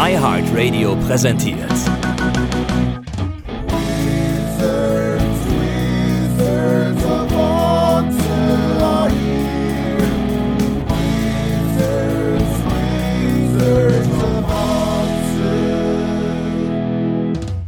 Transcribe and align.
iHeartRadio 0.00 0.94
präsentiert. 1.08 1.58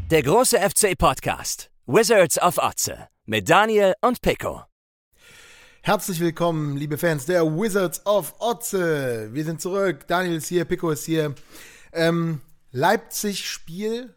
Der 0.08 0.22
große 0.22 0.56
FC 0.58 0.96
Podcast. 0.96 1.68
Wizards 1.86 2.40
of 2.40 2.58
Otze. 2.58 3.08
Mit 3.26 3.50
Daniel 3.50 3.94
und 4.02 4.20
Pico. 4.20 4.62
Herzlich 5.82 6.20
willkommen, 6.20 6.76
liebe 6.76 6.96
Fans 6.96 7.26
der 7.26 7.44
Wizards 7.44 8.06
of 8.06 8.34
Otze. 8.38 9.30
Wir 9.32 9.44
sind 9.44 9.60
zurück. 9.60 10.06
Daniel 10.06 10.36
ist 10.36 10.46
hier, 10.46 10.64
Pico 10.64 10.92
ist 10.92 11.06
hier. 11.06 11.34
Ähm, 11.92 12.40
Leipzig-Spiel 12.72 14.14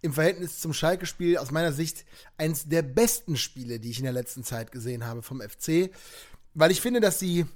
im 0.00 0.12
Verhältnis 0.12 0.58
zum 0.58 0.72
Schalke-Spiel 0.72 1.38
aus 1.38 1.50
meiner 1.50 1.72
Sicht 1.72 2.04
eines 2.36 2.68
der 2.68 2.82
besten 2.82 3.36
Spiele, 3.36 3.78
die 3.78 3.90
ich 3.90 3.98
in 3.98 4.04
der 4.04 4.12
letzten 4.12 4.42
Zeit 4.42 4.72
gesehen 4.72 5.06
habe 5.06 5.22
vom 5.22 5.40
FC, 5.40 5.90
weil 6.54 6.70
ich 6.70 6.80
finde, 6.80 7.00
dass 7.00 7.18
sie 7.18 7.46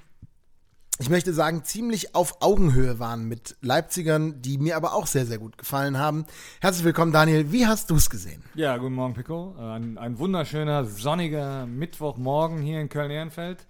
ich 0.98 1.10
möchte 1.10 1.34
sagen, 1.34 1.62
ziemlich 1.62 2.15
auf 2.15 2.41
Augenhöhe 2.41 2.98
waren 2.98 3.29
mit 3.29 3.57
Leipzigern, 3.60 4.41
die 4.41 4.57
mir 4.57 4.77
aber 4.77 4.95
auch 4.95 5.07
sehr, 5.07 5.27
sehr 5.27 5.38
gut 5.38 5.59
gefallen 5.59 5.98
haben. 5.98 6.24
Herzlich 6.60 6.85
willkommen, 6.85 7.12
Daniel. 7.12 7.52
Wie 7.52 7.66
hast 7.66 7.91
du 7.91 7.96
es 7.96 8.09
gesehen? 8.09 8.43
Ja, 8.55 8.79
guten 8.79 8.95
Morgen, 8.95 9.12
Pico. 9.12 9.55
Äh, 9.59 9.62
ein, 9.62 9.98
ein, 9.98 10.19
wunderschöner, 10.19 10.87
sonniger 10.87 11.66
Mittwochmorgen 11.66 12.62
hier 12.62 12.80
in 12.80 12.88
Köln-Ehrenfeld. 12.88 13.66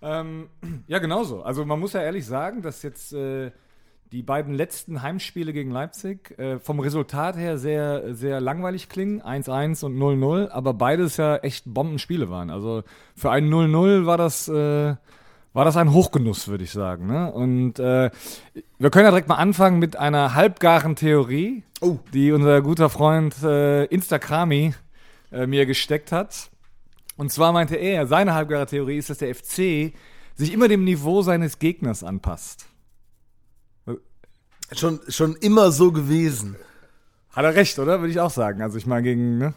Ähm, 0.00 0.48
ja, 0.86 1.00
genauso. 1.00 1.42
Also 1.42 1.66
man 1.66 1.78
muss 1.78 1.92
ja 1.92 2.00
ehrlich 2.00 2.24
sagen, 2.24 2.62
dass 2.62 2.82
jetzt 2.82 3.12
äh, 3.12 3.50
die 4.12 4.22
beiden 4.22 4.54
letzten 4.54 5.02
Heimspiele 5.02 5.52
gegen 5.52 5.70
Leipzig 5.70 6.36
äh, 6.38 6.58
vom 6.58 6.80
Resultat 6.80 7.36
her 7.36 7.58
sehr, 7.58 8.14
sehr 8.14 8.40
langweilig 8.40 8.88
klingen. 8.88 9.22
1-1 9.22 9.84
und 9.84 9.96
0-0, 9.96 10.50
aber 10.50 10.74
beides 10.74 11.16
ja 11.16 11.36
echt 11.36 11.64
Bombenspiele 11.66 12.28
waren. 12.28 12.50
Also 12.50 12.82
für 13.14 13.30
ein 13.30 13.48
0-0 13.48 14.06
war 14.06 14.16
das... 14.16 14.48
Äh, 14.48 14.96
war 15.52 15.64
das 15.64 15.76
ein 15.76 15.92
Hochgenuss, 15.92 16.48
würde 16.48 16.64
ich 16.64 16.70
sagen. 16.70 17.06
Ne? 17.06 17.32
Und 17.32 17.78
äh, 17.78 18.10
wir 18.78 18.90
können 18.90 19.04
ja 19.04 19.10
direkt 19.10 19.28
mal 19.28 19.36
anfangen 19.36 19.78
mit 19.78 19.96
einer 19.96 20.34
halbgaren 20.34 20.94
Theorie, 20.94 21.64
oh. 21.80 21.98
die 22.12 22.32
unser 22.32 22.62
guter 22.62 22.88
Freund 22.88 23.34
äh, 23.42 23.86
Instagrami 23.86 24.74
äh, 25.32 25.46
mir 25.46 25.66
gesteckt 25.66 26.12
hat. 26.12 26.50
Und 27.16 27.32
zwar 27.32 27.52
meinte 27.52 27.76
er, 27.76 28.06
seine 28.06 28.34
halbgare 28.34 28.66
Theorie 28.66 28.98
ist, 28.98 29.10
dass 29.10 29.18
der 29.18 29.34
FC 29.34 29.92
sich 30.36 30.52
immer 30.52 30.68
dem 30.68 30.84
Niveau 30.84 31.22
seines 31.22 31.58
Gegners 31.58 32.04
anpasst. 32.04 32.69
Schon, 34.74 35.00
schon 35.08 35.36
immer 35.36 35.72
so 35.72 35.92
gewesen. 35.92 36.56
Hat 37.30 37.44
er 37.44 37.54
recht, 37.54 37.78
oder? 37.78 38.00
Würde 38.00 38.10
ich 38.10 38.20
auch 38.20 38.30
sagen. 38.30 38.62
Also 38.62 38.78
ich 38.78 38.86
mal 38.86 39.02
gegen, 39.02 39.38
ne? 39.38 39.54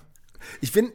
Ich 0.61 0.72
finde. 0.72 0.94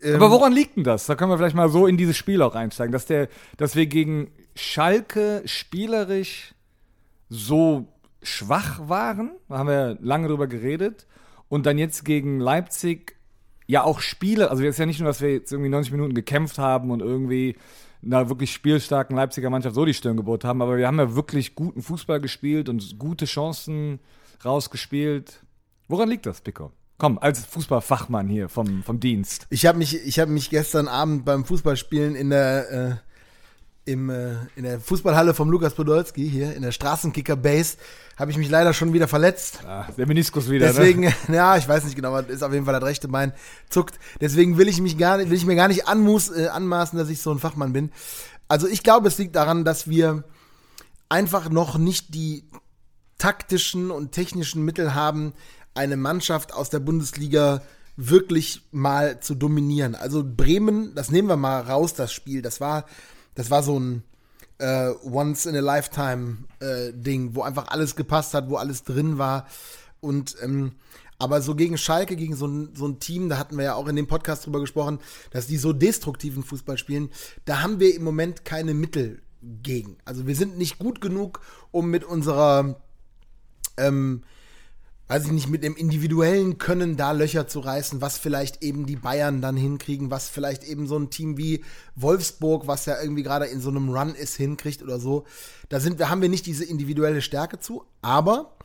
Ähm, 0.00 0.16
Aber 0.16 0.30
woran 0.30 0.52
liegt 0.52 0.76
denn 0.76 0.84
das? 0.84 1.06
Da 1.06 1.14
können 1.14 1.30
wir 1.30 1.38
vielleicht 1.38 1.56
mal 1.56 1.68
so 1.68 1.86
in 1.86 1.96
dieses 1.96 2.16
Spiel 2.16 2.42
auch 2.42 2.54
einsteigen, 2.54 2.92
dass 2.92 3.06
der, 3.06 3.28
dass 3.56 3.74
wir 3.74 3.86
gegen 3.86 4.30
Schalke 4.54 5.42
spielerisch 5.46 6.54
so 7.28 7.88
schwach 8.22 8.88
waren. 8.88 9.32
Da 9.48 9.58
haben 9.58 9.68
wir 9.68 9.98
lange 10.00 10.28
drüber 10.28 10.46
geredet. 10.46 11.06
Und 11.48 11.66
dann 11.66 11.78
jetzt 11.78 12.04
gegen 12.04 12.40
Leipzig 12.40 13.16
ja 13.66 13.82
auch 13.82 14.00
Spiele, 14.00 14.50
also 14.50 14.62
jetzt 14.62 14.78
ja 14.78 14.86
nicht 14.86 15.00
nur, 15.00 15.08
dass 15.08 15.20
wir 15.20 15.32
jetzt 15.32 15.52
irgendwie 15.52 15.70
90 15.70 15.92
Minuten 15.92 16.14
gekämpft 16.14 16.58
haben 16.58 16.90
und 16.90 17.00
irgendwie 17.00 17.56
einer 18.04 18.28
wirklich 18.28 18.52
spielstarken 18.52 19.16
Leipziger 19.16 19.50
Mannschaft 19.50 19.74
so 19.74 19.84
die 19.84 19.94
Stirn 19.94 20.16
gebohrt 20.16 20.44
haben, 20.44 20.62
aber 20.62 20.76
wir 20.76 20.86
haben 20.86 20.98
ja 20.98 21.14
wirklich 21.14 21.54
guten 21.54 21.82
Fußball 21.82 22.20
gespielt 22.20 22.68
und 22.68 22.98
gute 22.98 23.24
Chancen 23.24 24.00
rausgespielt. 24.44 25.44
Woran 25.88 26.08
liegt 26.08 26.26
das, 26.26 26.40
Pico? 26.40 26.72
Komm, 26.98 27.18
als 27.18 27.44
Fußballfachmann 27.46 28.28
hier 28.28 28.48
vom, 28.48 28.82
vom 28.82 29.00
Dienst. 29.00 29.46
Ich 29.50 29.66
habe 29.66 29.78
mich, 29.78 29.94
hab 30.18 30.28
mich 30.28 30.48
gestern 30.50 30.86
Abend 30.86 31.24
beim 31.24 31.44
Fußballspielen 31.44 32.14
in 32.14 32.30
der, 32.30 32.70
äh, 32.70 33.13
im, 33.84 34.10
äh, 34.10 34.34
in 34.56 34.64
der 34.64 34.80
Fußballhalle 34.80 35.34
vom 35.34 35.50
Lukas 35.50 35.74
Podolski 35.74 36.28
hier, 36.28 36.54
in 36.54 36.62
der 36.62 36.72
Straßenkicker 36.72 37.36
Base, 37.36 37.76
habe 38.16 38.30
ich 38.30 38.36
mich 38.36 38.48
leider 38.48 38.72
schon 38.72 38.92
wieder 38.92 39.08
verletzt. 39.08 39.60
Ah, 39.66 39.86
der 39.96 40.06
Meniskus 40.06 40.48
wieder, 40.48 40.66
Deswegen, 40.66 41.02
ne? 41.02 41.14
ja, 41.32 41.56
ich 41.56 41.68
weiß 41.68 41.84
nicht 41.84 41.96
genau, 41.96 42.16
ist 42.18 42.42
auf 42.42 42.52
jeden 42.52 42.64
Fall 42.64 42.74
das 42.74 42.84
rechte 42.84 43.08
Bein 43.08 43.32
zuckt. 43.68 43.98
Deswegen 44.20 44.56
will 44.56 44.68
ich 44.68 44.80
mich 44.80 44.96
gar 44.96 45.18
nicht, 45.18 45.30
will 45.30 45.36
ich 45.36 45.46
mir 45.46 45.56
gar 45.56 45.68
nicht 45.68 45.88
anmus, 45.88 46.30
äh, 46.30 46.48
anmaßen, 46.48 46.98
dass 46.98 47.08
ich 47.08 47.20
so 47.20 47.30
ein 47.30 47.38
Fachmann 47.38 47.72
bin. 47.72 47.90
Also 48.48 48.66
ich 48.66 48.82
glaube, 48.82 49.08
es 49.08 49.18
liegt 49.18 49.36
daran, 49.36 49.64
dass 49.64 49.88
wir 49.88 50.24
einfach 51.08 51.50
noch 51.50 51.76
nicht 51.76 52.14
die 52.14 52.44
taktischen 53.18 53.90
und 53.90 54.12
technischen 54.12 54.64
Mittel 54.64 54.94
haben, 54.94 55.34
eine 55.74 55.96
Mannschaft 55.96 56.52
aus 56.54 56.70
der 56.70 56.80
Bundesliga 56.80 57.62
wirklich 57.96 58.62
mal 58.72 59.20
zu 59.20 59.34
dominieren. 59.34 59.94
Also 59.94 60.24
Bremen, 60.24 60.94
das 60.94 61.10
nehmen 61.10 61.28
wir 61.28 61.36
mal 61.36 61.60
raus, 61.60 61.94
das 61.94 62.12
Spiel. 62.12 62.42
Das 62.42 62.60
war, 62.60 62.86
das 63.34 63.50
war 63.50 63.62
so 63.62 63.78
ein 63.78 64.02
äh, 64.58 64.90
Once 65.04 65.46
in 65.46 65.56
a 65.56 65.60
Lifetime 65.60 66.38
äh, 66.60 66.92
Ding, 66.92 67.34
wo 67.34 67.42
einfach 67.42 67.68
alles 67.68 67.96
gepasst 67.96 68.34
hat, 68.34 68.48
wo 68.48 68.56
alles 68.56 68.84
drin 68.84 69.18
war. 69.18 69.46
Und 70.00 70.36
ähm, 70.42 70.72
aber 71.18 71.40
so 71.40 71.54
gegen 71.54 71.78
Schalke, 71.78 72.16
gegen 72.16 72.36
so 72.36 72.46
ein, 72.46 72.74
so 72.74 72.86
ein 72.86 72.98
Team, 72.98 73.28
da 73.28 73.38
hatten 73.38 73.56
wir 73.56 73.64
ja 73.64 73.74
auch 73.74 73.88
in 73.88 73.96
dem 73.96 74.06
Podcast 74.06 74.44
drüber 74.44 74.60
gesprochen, 74.60 74.98
dass 75.30 75.46
die 75.46 75.56
so 75.56 75.72
destruktiven 75.72 76.42
Fußball 76.42 76.76
spielen, 76.76 77.10
da 77.44 77.62
haben 77.62 77.80
wir 77.80 77.94
im 77.94 78.04
Moment 78.04 78.44
keine 78.44 78.74
Mittel 78.74 79.22
gegen. 79.42 79.96
Also 80.04 80.26
wir 80.26 80.34
sind 80.34 80.58
nicht 80.58 80.78
gut 80.78 81.00
genug, 81.00 81.40
um 81.70 81.88
mit 81.88 82.04
unserer 82.04 82.80
ähm, 83.76 84.22
weiß 85.08 85.26
ich 85.26 85.32
nicht, 85.32 85.48
mit 85.48 85.62
dem 85.62 85.76
individuellen 85.76 86.56
Können 86.56 86.96
da 86.96 87.12
Löcher 87.12 87.46
zu 87.46 87.60
reißen, 87.60 88.00
was 88.00 88.16
vielleicht 88.16 88.62
eben 88.62 88.86
die 88.86 88.96
Bayern 88.96 89.42
dann 89.42 89.56
hinkriegen, 89.56 90.10
was 90.10 90.28
vielleicht 90.28 90.64
eben 90.64 90.86
so 90.86 90.98
ein 90.98 91.10
Team 91.10 91.36
wie 91.36 91.62
Wolfsburg, 91.94 92.66
was 92.66 92.86
ja 92.86 93.00
irgendwie 93.00 93.22
gerade 93.22 93.46
in 93.46 93.60
so 93.60 93.68
einem 93.68 93.90
Run 93.90 94.14
ist, 94.14 94.36
hinkriegt 94.36 94.82
oder 94.82 94.98
so. 94.98 95.24
Da 95.68 95.78
sind 95.78 95.98
wir, 95.98 96.08
haben 96.08 96.22
wir 96.22 96.30
nicht 96.30 96.46
diese 96.46 96.64
individuelle 96.64 97.20
Stärke 97.20 97.58
zu, 97.58 97.84
aber 98.00 98.56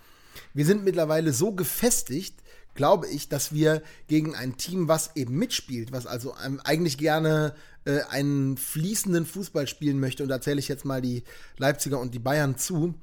wir 0.53 0.65
sind 0.65 0.85
mittlerweile 0.85 1.33
so 1.33 1.51
gefestigt, 1.51 2.35
glaube 2.73 3.07
ich, 3.07 3.27
dass 3.27 3.51
wir 3.51 3.81
gegen 4.07 4.35
ein 4.35 4.55
Team, 4.55 4.87
was 4.87 5.15
eben 5.17 5.37
mitspielt, 5.37 5.91
was 5.91 6.05
also 6.05 6.33
eigentlich 6.63 6.97
gerne 6.97 7.53
äh, 7.83 7.99
einen 8.09 8.55
fließenden 8.55 9.25
Fußball 9.25 9.67
spielen 9.67 9.99
möchte, 9.99 10.23
und 10.23 10.29
da 10.29 10.39
zähle 10.39 10.59
ich 10.59 10.69
jetzt 10.69 10.85
mal 10.85 11.01
die 11.01 11.23
Leipziger 11.57 11.99
und 11.99 12.13
die 12.13 12.19
Bayern 12.19 12.57
zu, 12.57 12.95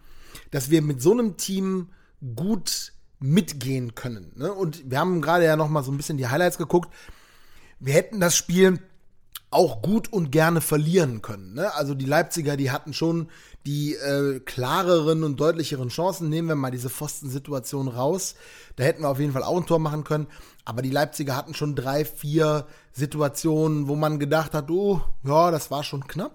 dass 0.51 0.71
wir 0.71 0.81
mit 0.81 1.03
so 1.03 1.13
einem 1.13 1.37
Team 1.37 1.89
gut 2.35 2.95
mitgehen 3.19 3.95
können. 3.95 4.33
Ne? 4.37 4.53
Und 4.53 4.91
wir 4.91 4.99
haben 4.99 5.23
gerade 5.23 5.45
ja 5.45 5.57
noch 5.57 5.69
mal 5.69 5.83
so 5.83 5.91
ein 5.91 5.97
bisschen 5.97 6.19
die 6.19 6.29
Highlights 6.29 6.59
geguckt. 6.59 6.93
Wir 7.79 7.95
hätten 7.95 8.21
das 8.21 8.37
Spiel 8.37 8.81
auch 9.51 9.81
gut 9.81 10.13
und 10.13 10.33
gerne 10.33 10.61
verlieren 10.61 11.23
können. 11.23 11.55
Ne? 11.55 11.75
Also 11.75 11.95
die 11.95 12.05
Leipziger, 12.05 12.57
die 12.57 12.71
hatten 12.71 12.93
schon 12.93 13.29
die 13.65 13.95
äh, 13.95 14.41
klareren 14.41 15.25
und 15.25 15.41
deutlicheren 15.41 15.89
Chancen. 15.89 16.29
Nehmen 16.29 16.49
wir 16.49 16.55
mal 16.57 16.71
diese 16.71 16.91
Pfosten-Situation 16.91 17.89
raus. 17.89 18.35
Da 18.77 18.85
hätten 18.85 19.03
wir 19.03 19.09
auf 19.09 19.19
jeden 19.19 19.33
Fall 19.33 19.43
auch 19.43 19.57
ein 19.57 19.67
Tor 19.67 19.79
machen 19.79 20.05
können. 20.05 20.27
Aber 20.65 20.83
die 20.83 20.91
Leipziger 20.91 21.37
hatten 21.37 21.55
schon 21.55 21.75
drei, 21.75 22.05
vier 22.05 22.67
Situationen, 22.93 23.89
wo 23.89 23.97
man 23.97 24.19
gedacht 24.19 24.53
hat, 24.53 24.71
oh, 24.71 25.01
ja, 25.25 25.51
das 25.51 25.71
war 25.71 25.85
schon 25.85 26.07
knapp. 26.07 26.33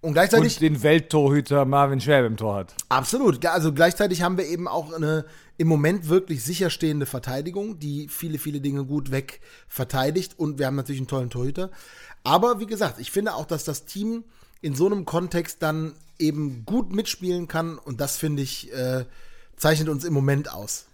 Und 0.00 0.12
gleichzeitig. 0.12 0.56
Und 0.56 0.60
den 0.60 0.82
Welttorhüter 0.82 1.64
Marvin 1.64 2.00
Schwäbe 2.00 2.26
im 2.26 2.36
Tor 2.36 2.56
hat. 2.56 2.74
Absolut. 2.88 3.44
Also 3.46 3.72
gleichzeitig 3.72 4.22
haben 4.22 4.36
wir 4.36 4.46
eben 4.46 4.68
auch 4.68 4.92
eine 4.92 5.24
im 5.56 5.68
Moment 5.68 6.08
wirklich 6.08 6.42
sicherstehende 6.42 7.06
Verteidigung, 7.06 7.78
die 7.78 8.08
viele, 8.08 8.38
viele 8.38 8.60
Dinge 8.60 8.84
gut 8.84 9.10
weg 9.10 9.40
verteidigt. 9.68 10.38
Und 10.38 10.58
wir 10.58 10.66
haben 10.66 10.76
natürlich 10.76 11.00
einen 11.00 11.08
tollen 11.08 11.30
Torhüter. 11.30 11.70
Aber 12.24 12.60
wie 12.60 12.66
gesagt, 12.66 12.98
ich 12.98 13.10
finde 13.10 13.34
auch, 13.34 13.46
dass 13.46 13.64
das 13.64 13.84
Team 13.84 14.24
in 14.60 14.74
so 14.74 14.86
einem 14.86 15.04
Kontext 15.04 15.62
dann 15.62 15.94
eben 16.18 16.64
gut 16.64 16.92
mitspielen 16.92 17.48
kann. 17.48 17.78
Und 17.78 18.00
das 18.00 18.16
finde 18.16 18.42
ich, 18.42 18.72
äh, 18.72 19.04
zeichnet 19.56 19.88
uns 19.88 20.04
im 20.04 20.12
Moment 20.12 20.52
aus. 20.52 20.86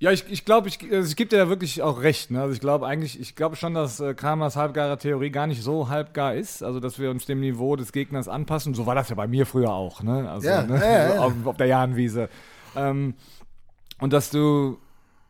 Ja, 0.00 0.10
ich, 0.10 0.24
ich 0.28 0.44
glaube, 0.44 0.68
ich, 0.68 0.78
also 0.92 1.08
ich 1.08 1.16
gebe 1.16 1.30
dir 1.30 1.38
ja 1.38 1.48
wirklich 1.48 1.80
auch 1.80 2.02
recht. 2.02 2.30
Ne? 2.30 2.42
Also 2.42 2.52
ich 2.52 2.60
glaube 2.60 2.86
eigentlich, 2.86 3.18
ich 3.18 3.36
glaube 3.36 3.56
schon, 3.56 3.74
dass 3.74 4.00
äh, 4.00 4.12
Kramers 4.12 4.54
halbgare 4.54 4.98
Theorie 4.98 5.30
gar 5.30 5.46
nicht 5.46 5.62
so 5.62 5.88
halbgar 5.88 6.34
ist. 6.34 6.62
Also 6.62 6.78
dass 6.78 6.98
wir 6.98 7.10
uns 7.10 7.26
dem 7.26 7.40
Niveau 7.40 7.74
des 7.74 7.90
Gegners 7.90 8.28
anpassen. 8.28 8.74
So 8.74 8.86
war 8.86 8.94
das 8.94 9.08
ja 9.08 9.14
bei 9.14 9.26
mir 9.26 9.46
früher 9.46 9.72
auch. 9.72 10.02
Ne? 10.02 10.28
Also 10.28 10.46
ja, 10.46 10.62
ne? 10.62 10.78
Ja, 10.78 11.14
ja, 11.14 11.20
auf, 11.20 11.32
auf, 11.44 11.56
der 11.56 11.68
Jahnwiese. 11.68 12.28
Ähm, 12.76 13.14
und 14.00 14.12
dass 14.12 14.30
du, 14.30 14.78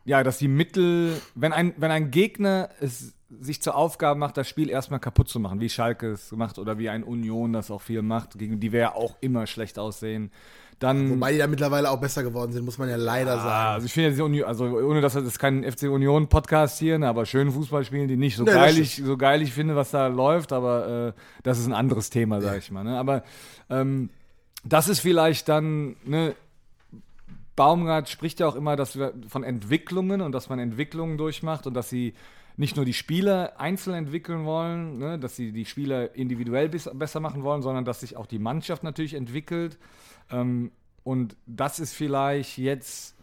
ja, 0.05 0.23
dass 0.23 0.37
die 0.37 0.47
Mittel, 0.47 1.19
wenn 1.35 1.53
ein, 1.53 1.73
wenn 1.77 1.91
ein 1.91 2.11
Gegner 2.11 2.69
es 2.79 3.13
sich 3.39 3.61
zur 3.61 3.75
Aufgabe 3.75 4.19
macht, 4.19 4.37
das 4.37 4.47
Spiel 4.47 4.69
erstmal 4.69 4.99
kaputt 4.99 5.29
zu 5.29 5.39
machen, 5.39 5.59
wie 5.59 5.69
Schalke 5.69 6.11
es 6.11 6.31
macht 6.31 6.59
oder 6.59 6.77
wie 6.77 6.89
ein 6.89 7.03
Union 7.03 7.53
das 7.53 7.71
auch 7.71 7.81
viel 7.81 8.01
macht, 8.01 8.37
gegen 8.37 8.59
die 8.59 8.71
wir 8.71 8.79
ja 8.79 8.95
auch 8.95 9.15
immer 9.21 9.47
schlecht 9.47 9.79
aussehen. 9.79 10.31
Dann, 10.79 11.09
Wobei 11.09 11.31
die 11.31 11.37
da 11.37 11.47
mittlerweile 11.47 11.89
auch 11.89 11.99
besser 12.01 12.21
geworden 12.21 12.51
sind, 12.51 12.65
muss 12.65 12.77
man 12.77 12.89
ja 12.89 12.97
leider 12.97 13.35
ja, 13.35 13.41
sagen. 13.41 13.73
Also 13.75 13.85
ich 13.85 13.93
finde 13.93 14.37
ja 14.37 14.45
also 14.45 14.65
ohne 14.65 14.99
dass 14.99 15.13
das 15.13 15.23
ist 15.23 15.39
kein 15.39 15.63
FC 15.63 15.83
Union 15.83 16.27
Podcast 16.27 16.79
hier, 16.79 16.99
ne, 16.99 17.07
aber 17.07 17.25
schön 17.25 17.49
Fußball 17.49 17.85
spielen 17.85 18.09
die 18.09 18.17
nicht 18.17 18.35
so 18.35 18.43
Nee, 18.43 18.51
geil 18.51 18.77
ich 18.77 18.97
so 18.97 19.15
geil 19.15 19.41
ich 19.41 19.53
finde, 19.53 19.75
was 19.77 19.91
da 19.91 20.07
läuft, 20.07 20.51
aber 20.51 21.13
äh, 21.15 21.19
das 21.43 21.59
ist 21.59 21.67
ein 21.67 21.73
anderes 21.73 22.09
Thema, 22.09 22.41
sag 22.41 22.57
ich 22.57 22.71
mal. 22.71 22.83
Ne? 22.83 22.97
Aber 22.97 23.23
ähm, 23.69 24.09
das 24.65 24.89
ist 24.89 24.99
vielleicht 24.99 25.47
dann 25.47 25.95
ne, 26.03 26.35
Baumgart 27.55 28.09
spricht 28.09 28.39
ja 28.39 28.47
auch 28.47 28.55
immer 28.55 28.75
dass 28.75 28.97
wir 28.97 29.13
von 29.27 29.43
Entwicklungen 29.43 30.21
und 30.21 30.31
dass 30.31 30.49
man 30.49 30.59
Entwicklungen 30.59 31.17
durchmacht 31.17 31.67
und 31.67 31.73
dass 31.73 31.89
sie 31.89 32.13
nicht 32.57 32.75
nur 32.75 32.85
die 32.85 32.93
Spieler 32.93 33.59
einzeln 33.59 33.95
entwickeln 33.95 34.45
wollen, 34.45 34.97
ne, 34.97 35.19
dass 35.19 35.35
sie 35.35 35.51
die 35.51 35.65
Spieler 35.65 36.15
individuell 36.15 36.69
bis, 36.69 36.89
besser 36.93 37.19
machen 37.19 37.43
wollen, 37.43 37.61
sondern 37.61 37.85
dass 37.85 37.99
sich 37.99 38.15
auch 38.15 38.27
die 38.27 38.39
Mannschaft 38.39 38.83
natürlich 38.83 39.13
entwickelt. 39.13 39.77
Ähm, 40.31 40.71
und 41.03 41.35
das 41.45 41.79
ist 41.79 41.93
vielleicht 41.93 42.57
jetzt 42.57 43.15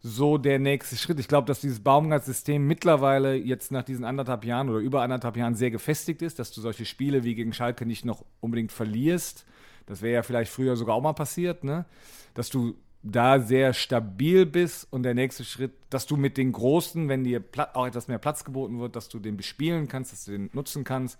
so 0.00 0.38
der 0.38 0.58
nächste 0.58 0.96
Schritt. 0.96 1.18
Ich 1.18 1.26
glaube, 1.26 1.48
dass 1.48 1.60
dieses 1.60 1.80
Baumgart-System 1.80 2.64
mittlerweile 2.64 3.34
jetzt 3.34 3.72
nach 3.72 3.82
diesen 3.82 4.04
anderthalb 4.04 4.44
Jahren 4.44 4.68
oder 4.68 4.78
über 4.78 5.02
anderthalb 5.02 5.36
Jahren 5.36 5.56
sehr 5.56 5.72
gefestigt 5.72 6.22
ist, 6.22 6.38
dass 6.38 6.52
du 6.52 6.60
solche 6.60 6.84
Spiele 6.84 7.24
wie 7.24 7.34
gegen 7.34 7.52
Schalke 7.52 7.86
nicht 7.86 8.04
noch 8.04 8.24
unbedingt 8.40 8.70
verlierst. 8.70 9.46
Das 9.86 10.02
wäre 10.02 10.14
ja 10.14 10.22
vielleicht 10.22 10.50
früher 10.50 10.76
sogar 10.76 10.94
auch 10.94 11.02
mal 11.02 11.12
passiert, 11.12 11.64
ne? 11.64 11.86
Dass 12.34 12.50
du 12.50 12.76
da 13.10 13.40
sehr 13.40 13.72
stabil 13.72 14.46
bist 14.46 14.86
und 14.90 15.02
der 15.02 15.14
nächste 15.14 15.44
Schritt, 15.44 15.72
dass 15.90 16.06
du 16.06 16.16
mit 16.16 16.36
den 16.36 16.52
Großen, 16.52 17.08
wenn 17.08 17.24
dir 17.24 17.42
auch 17.74 17.86
etwas 17.86 18.08
mehr 18.08 18.18
Platz 18.18 18.44
geboten 18.44 18.80
wird, 18.80 18.96
dass 18.96 19.08
du 19.08 19.18
den 19.18 19.36
bespielen 19.36 19.88
kannst, 19.88 20.12
dass 20.12 20.24
du 20.24 20.32
den 20.32 20.50
nutzen 20.52 20.84
kannst. 20.84 21.18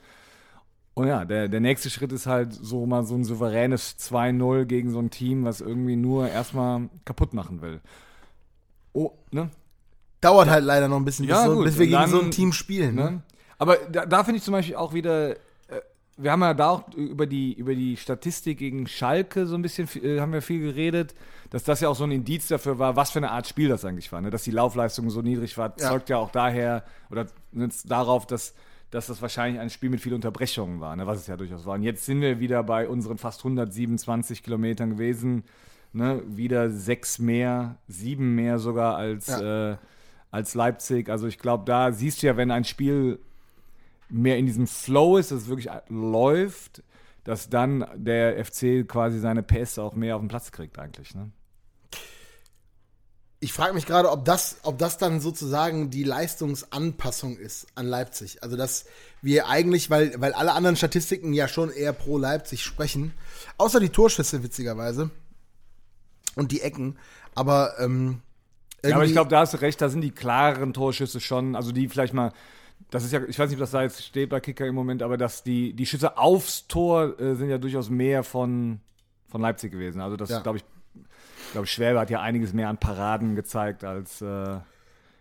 Und 0.95 1.09
ja, 1.09 1.25
der, 1.25 1.49
der 1.49 1.61
nächste 1.61 1.91
Schritt 1.91 2.11
ist 2.13 2.27
halt 2.27 2.55
so 2.55 2.87
mal 2.87 3.05
so 3.05 3.15
ein 3.15 3.25
souveränes 3.25 3.99
2-0 3.99 4.65
gegen 4.65 4.91
so 4.91 4.99
ein 4.99 5.11
Team, 5.11 5.45
was 5.45 5.61
irgendwie 5.61 5.97
nur 5.97 6.29
erstmal 6.29 6.89
kaputt 7.05 7.35
machen 7.35 7.61
will. 7.61 7.81
Oh, 8.95 9.13
ne? 9.31 9.51
Dauert 10.23 10.49
halt 10.49 10.65
leider 10.65 10.89
noch 10.89 10.97
ein 10.97 11.05
bisschen, 11.05 11.27
ja, 11.27 11.45
bis, 11.47 11.55
so, 11.55 11.63
bis 11.63 11.79
wir 11.79 11.87
gegen 11.87 11.99
dann, 11.99 12.11
so 12.11 12.21
ein 12.21 12.31
Team 12.31 12.53
spielen. 12.53 12.95
Ne? 12.95 13.11
ne? 13.11 13.23
Aber 13.59 13.77
da, 13.77 14.07
da 14.07 14.25
finde 14.25 14.39
ich 14.39 14.45
zum 14.45 14.53
Beispiel 14.53 14.77
auch 14.77 14.95
wieder, 14.95 15.33
äh, 15.33 15.37
wir 16.17 16.33
haben 16.33 16.41
ja 16.41 16.55
da 16.55 16.71
auch 16.71 16.95
über 16.95 17.27
die, 17.27 17.53
über 17.53 17.75
die 17.75 17.99
Statistik 17.99 18.59
gegen 18.59 18.87
Schalke 18.87 19.47
so 19.47 19.55
ein 19.55 19.61
bisschen, 19.61 19.89
äh, 20.03 20.21
haben 20.21 20.33
wir 20.33 20.41
viel 20.41 20.61
geredet, 20.61 21.15
dass 21.57 21.65
das 21.65 21.81
ja 21.81 21.89
auch 21.89 21.97
so 21.97 22.05
ein 22.05 22.11
Indiz 22.11 22.49
dafür 22.49 22.79
war, 22.79 22.97
was 22.97 23.13
für 23.13 23.19
eine 23.19 23.31
Art 23.31 23.49
Spiel 23.49 23.71
das 23.71 23.83
eigentlich 23.87 24.13
war. 24.13 24.21
Ne? 24.21 24.29
Dass 24.29 24.45
die 24.45 24.51
Laufleistung 24.51 25.09
so 25.09 25.23
niedrig 25.23 25.57
war, 25.57 25.73
ja. 25.79 25.89
zeugt 25.89 26.11
ja 26.11 26.19
auch 26.19 26.31
daher 26.31 26.85
oder 27.11 27.27
darauf, 27.85 28.27
dass 28.27 28.55
dass 28.91 29.09
das 29.09 29.21
wahrscheinlich 29.21 29.61
ein 29.61 29.69
Spiel 29.69 29.91
mit 29.91 30.01
vielen 30.01 30.15
Unterbrechungen 30.15 30.81
war, 30.81 30.95
ne, 30.95 31.09
was 31.09 31.19
es 31.19 31.27
ja 31.27 31.37
durchaus 31.37 31.67
war. 31.67 31.75
Und 31.75 31.83
jetzt 31.83 32.07
sind 32.07 32.21
wir 32.21 32.39
wieder 32.39 32.63
bei 32.63 32.89
unseren 32.89 33.19
fast 33.19 33.41
127 33.41 34.45
Kilometern 34.45 34.91
gewesen 34.91 35.43
ne, 35.93 36.23
wieder 36.27 36.71
sechs 36.71 37.19
mehr, 37.19 37.77
sieben 37.89 38.35
mehr 38.35 38.59
sogar 38.59 38.97
als, 38.97 39.27
ja. 39.27 39.73
äh, 39.73 39.77
als 40.31 40.55
Leipzig. 40.55 41.09
Also 41.09 41.27
ich 41.27 41.39
glaube, 41.39 41.65
da 41.65 41.91
siehst 41.91 42.23
du 42.23 42.29
ja, 42.29 42.37
wenn 42.37 42.51
ein 42.51 42.65
Spiel 42.65 43.19
mehr 44.09 44.39
in 44.39 44.47
diesem 44.47 44.67
Flow 44.67 45.17
ist, 45.17 45.33
dass 45.33 45.43
es 45.43 45.49
wirklich 45.49 45.71
läuft, 45.89 46.83
dass 47.25 47.49
dann 47.49 47.85
der 47.97 48.45
FC 48.45 48.87
quasi 48.87 49.19
seine 49.19 49.43
Pässe 49.43 49.83
auch 49.83 49.95
mehr 49.95 50.15
auf 50.15 50.23
den 50.23 50.29
Platz 50.29 50.53
kriegt 50.53 50.79
eigentlich. 50.79 51.15
Ne? 51.15 51.31
Ich 53.47 53.53
frage 53.53 53.75
mich 53.75 53.87
gerade, 53.87 54.11
ob 54.11 54.25
das, 54.25 54.57
ob 54.65 54.77
das 54.77 54.99
dann 54.99 55.21
sozusagen 55.21 55.89
die 55.89 56.03
Leistungsanpassung 56.03 57.37
ist 57.37 57.69
an 57.77 57.87
Leipzig. 57.87 58.43
Also, 58.43 58.57
dass 58.57 58.87
wir 59.23 59.47
eigentlich, 59.47 59.89
weil, 59.89 60.21
weil 60.21 60.33
alle 60.33 60.53
anderen 60.53 60.75
Statistiken 60.75 61.33
ja 61.33 61.47
schon 61.47 61.71
eher 61.71 61.93
pro 61.93 62.19
Leipzig 62.19 62.65
sprechen, 62.65 63.15
außer 63.57 63.79
die 63.79 63.91
Torschüsse, 63.91 64.43
witzigerweise, 64.43 65.11
und 66.35 66.51
die 66.51 66.61
Ecken. 66.61 66.99
Aber 67.37 67.75
ähm, 67.79 68.21
ja, 68.85 68.97
aber 68.97 69.05
ich 69.05 69.13
glaube, 69.13 69.31
da 69.31 69.39
hast 69.39 69.55
du 69.55 69.59
recht, 69.59 69.81
da 69.81 69.91
sind 69.91 70.01
die 70.01 70.11
klareren 70.11 70.73
Torschüsse 70.73 71.21
schon, 71.21 71.55
also 71.55 71.71
die 71.71 71.89
vielleicht 71.89 72.15
mal, 72.15 72.33
das 72.91 73.05
ist 73.05 73.13
ja, 73.13 73.21
ich 73.29 73.39
weiß 73.39 73.49
nicht, 73.51 73.61
was 73.61 73.71
da 73.71 73.83
jetzt 73.83 74.05
steht 74.05 74.31
bei 74.31 74.41
Kicker 74.41 74.67
im 74.67 74.75
Moment, 74.75 75.05
aber 75.05 75.17
dass 75.17 75.45
die, 75.45 75.73
die 75.73 75.87
Schüsse 75.87 76.19
aufs 76.19 76.67
Tor 76.67 77.21
äh, 77.21 77.37
sind 77.37 77.49
ja 77.49 77.59
durchaus 77.59 77.91
mehr 77.91 78.25
von, 78.25 78.81
von 79.29 79.41
Leipzig 79.41 79.71
gewesen. 79.71 80.01
Also 80.01 80.17
das 80.17 80.31
ja. 80.31 80.41
glaube 80.41 80.59
ich, 80.59 80.65
glaube 81.57 81.67
Schwäbe 81.69 81.99
hat 81.99 82.11
ja 82.11 82.21
einiges 82.21 82.53
mehr 82.53 82.69
an 82.69 82.77
Paraden 82.77 83.35
gezeigt 83.35 83.83
als 83.83 84.21
äh, 84.21 84.59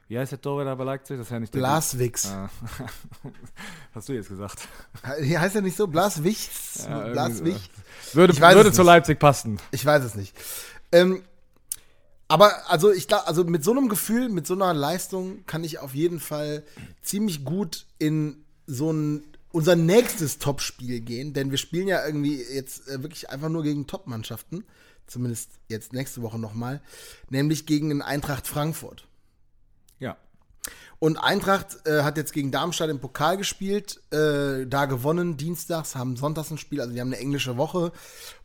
wie 0.09 0.19
heißt 0.19 0.33
der 0.33 0.41
Torwart 0.41 0.77
bei 0.77 0.83
Leipzig? 0.83 1.17
Das 1.17 1.27
ist 1.27 1.31
ja 1.31 1.39
nicht 1.39 1.53
Blaswix. 1.53 2.27
Ah. 2.27 2.49
Hast 3.95 4.09
du 4.09 4.13
jetzt 4.13 4.27
gesagt? 4.27 4.67
Hier 5.23 5.39
heißt 5.39 5.55
er 5.55 5.61
nicht 5.61 5.77
so? 5.77 5.87
Blaswichts? 5.87 6.85
Ja, 6.87 7.07
Blaswichts? 7.07 7.69
Würde, 8.13 8.37
würde 8.37 8.71
zu 8.73 8.83
Leipzig 8.83 9.17
passen. 9.17 9.57
Ich 9.71 9.83
weiß 9.83 10.03
es 10.03 10.15
nicht. 10.15 10.35
Ähm, 10.91 11.23
aber 12.27 12.69
also 12.69 12.91
ich 12.91 13.07
glaube, 13.07 13.27
also 13.27 13.45
mit 13.45 13.63
so 13.63 13.71
einem 13.71 13.87
Gefühl, 13.87 14.27
mit 14.27 14.45
so 14.45 14.55
einer 14.55 14.73
Leistung 14.73 15.45
kann 15.45 15.63
ich 15.63 15.79
auf 15.79 15.95
jeden 15.95 16.19
Fall 16.19 16.63
ziemlich 17.01 17.45
gut 17.45 17.85
in 17.97 18.43
so 18.67 18.91
ein 18.91 19.23
unser 19.53 19.77
nächstes 19.77 20.37
Topspiel 20.37 20.99
gehen, 20.99 21.31
denn 21.31 21.49
wir 21.49 21.57
spielen 21.57 21.87
ja 21.87 22.05
irgendwie 22.05 22.43
jetzt 22.43 22.89
äh, 22.89 23.01
wirklich 23.01 23.29
einfach 23.29 23.47
nur 23.47 23.63
gegen 23.63 23.87
Top-Mannschaften, 23.87 24.65
zumindest 25.07 25.51
jetzt 25.67 25.93
nächste 25.93 26.21
Woche 26.21 26.39
nochmal, 26.39 26.81
nämlich 27.29 27.65
gegen 27.65 27.89
den 27.89 28.01
Eintracht 28.01 28.47
Frankfurt. 28.47 29.07
Ja. 29.99 30.17
Und 30.99 31.17
Eintracht 31.17 31.85
äh, 31.85 32.03
hat 32.03 32.17
jetzt 32.17 32.33
gegen 32.33 32.51
Darmstadt 32.51 32.89
im 32.89 32.99
Pokal 32.99 33.37
gespielt, 33.37 34.01
äh, 34.11 34.65
da 34.65 34.85
gewonnen, 34.85 35.37
dienstags, 35.37 35.95
haben 35.95 36.15
sonntags 36.15 36.51
ein 36.51 36.57
Spiel, 36.57 36.81
also 36.81 36.93
wir 36.93 37.01
haben 37.01 37.09
eine 37.09 37.19
englische 37.19 37.57
Woche, 37.57 37.91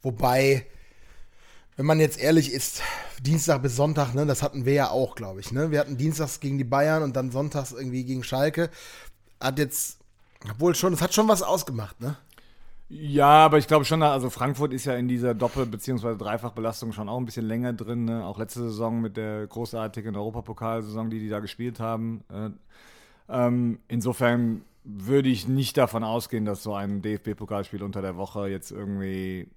wobei 0.03 0.67
wenn 1.81 1.87
man 1.87 1.99
jetzt 1.99 2.21
ehrlich 2.21 2.53
ist, 2.53 2.83
Dienstag 3.23 3.63
bis 3.63 3.75
Sonntag, 3.75 4.13
ne, 4.13 4.27
das 4.27 4.43
hatten 4.43 4.67
wir 4.67 4.75
ja 4.75 4.91
auch, 4.91 5.15
glaube 5.15 5.41
ich. 5.41 5.51
Ne? 5.51 5.71
Wir 5.71 5.81
hatten 5.81 5.97
Dienstags 5.97 6.39
gegen 6.41 6.59
die 6.59 6.65
Bayern 6.65 7.03
und 7.03 7.17
dann 7.17 7.31
Sonntags 7.31 7.73
irgendwie 7.73 8.05
gegen 8.05 8.23
Schalke. 8.23 8.69
Hat 9.41 9.59
jetzt, 9.59 9.97
obwohl 10.51 10.75
schon, 10.75 10.93
es 10.93 11.01
hat 11.01 11.15
schon 11.15 11.29
was 11.29 11.41
ausgemacht, 11.41 11.99
ne? 12.03 12.19
Ja, 12.93 13.45
aber 13.45 13.59
ich 13.59 13.69
glaube 13.69 13.85
schon, 13.85 14.03
also 14.03 14.31
Frankfurt 14.31 14.73
ist 14.73 14.85
ja 14.85 14.95
in 14.97 15.07
dieser 15.07 15.33
Doppel- 15.33 15.65
bzw. 15.65 16.17
Dreifachbelastung 16.17 16.93
schon 16.93 17.09
auch 17.09 17.19
ein 17.19 17.25
bisschen 17.25 17.47
länger 17.47 17.73
drin. 17.73 18.05
Ne? 18.05 18.25
Auch 18.27 18.37
letzte 18.37 18.63
Saison 18.63 19.01
mit 19.01 19.17
der 19.17 19.47
großartigen 19.47 20.17
Europapokalsaison, 20.17 21.09
die 21.09 21.21
die 21.21 21.29
da 21.29 21.39
gespielt 21.39 21.79
haben. 21.79 22.25
Äh, 22.33 22.51
ähm, 23.29 23.79
insofern 23.87 24.63
würde 24.83 25.29
ich 25.29 25.47
nicht 25.47 25.77
davon 25.77 26.03
ausgehen, 26.03 26.45
dass 26.45 26.65
so 26.65 26.75
ein 26.75 27.01
DFB-Pokalspiel 27.01 27.85
unter 27.85 28.03
der 28.03 28.17
Woche 28.17 28.49
jetzt 28.49 28.73
irgendwie 28.73 29.49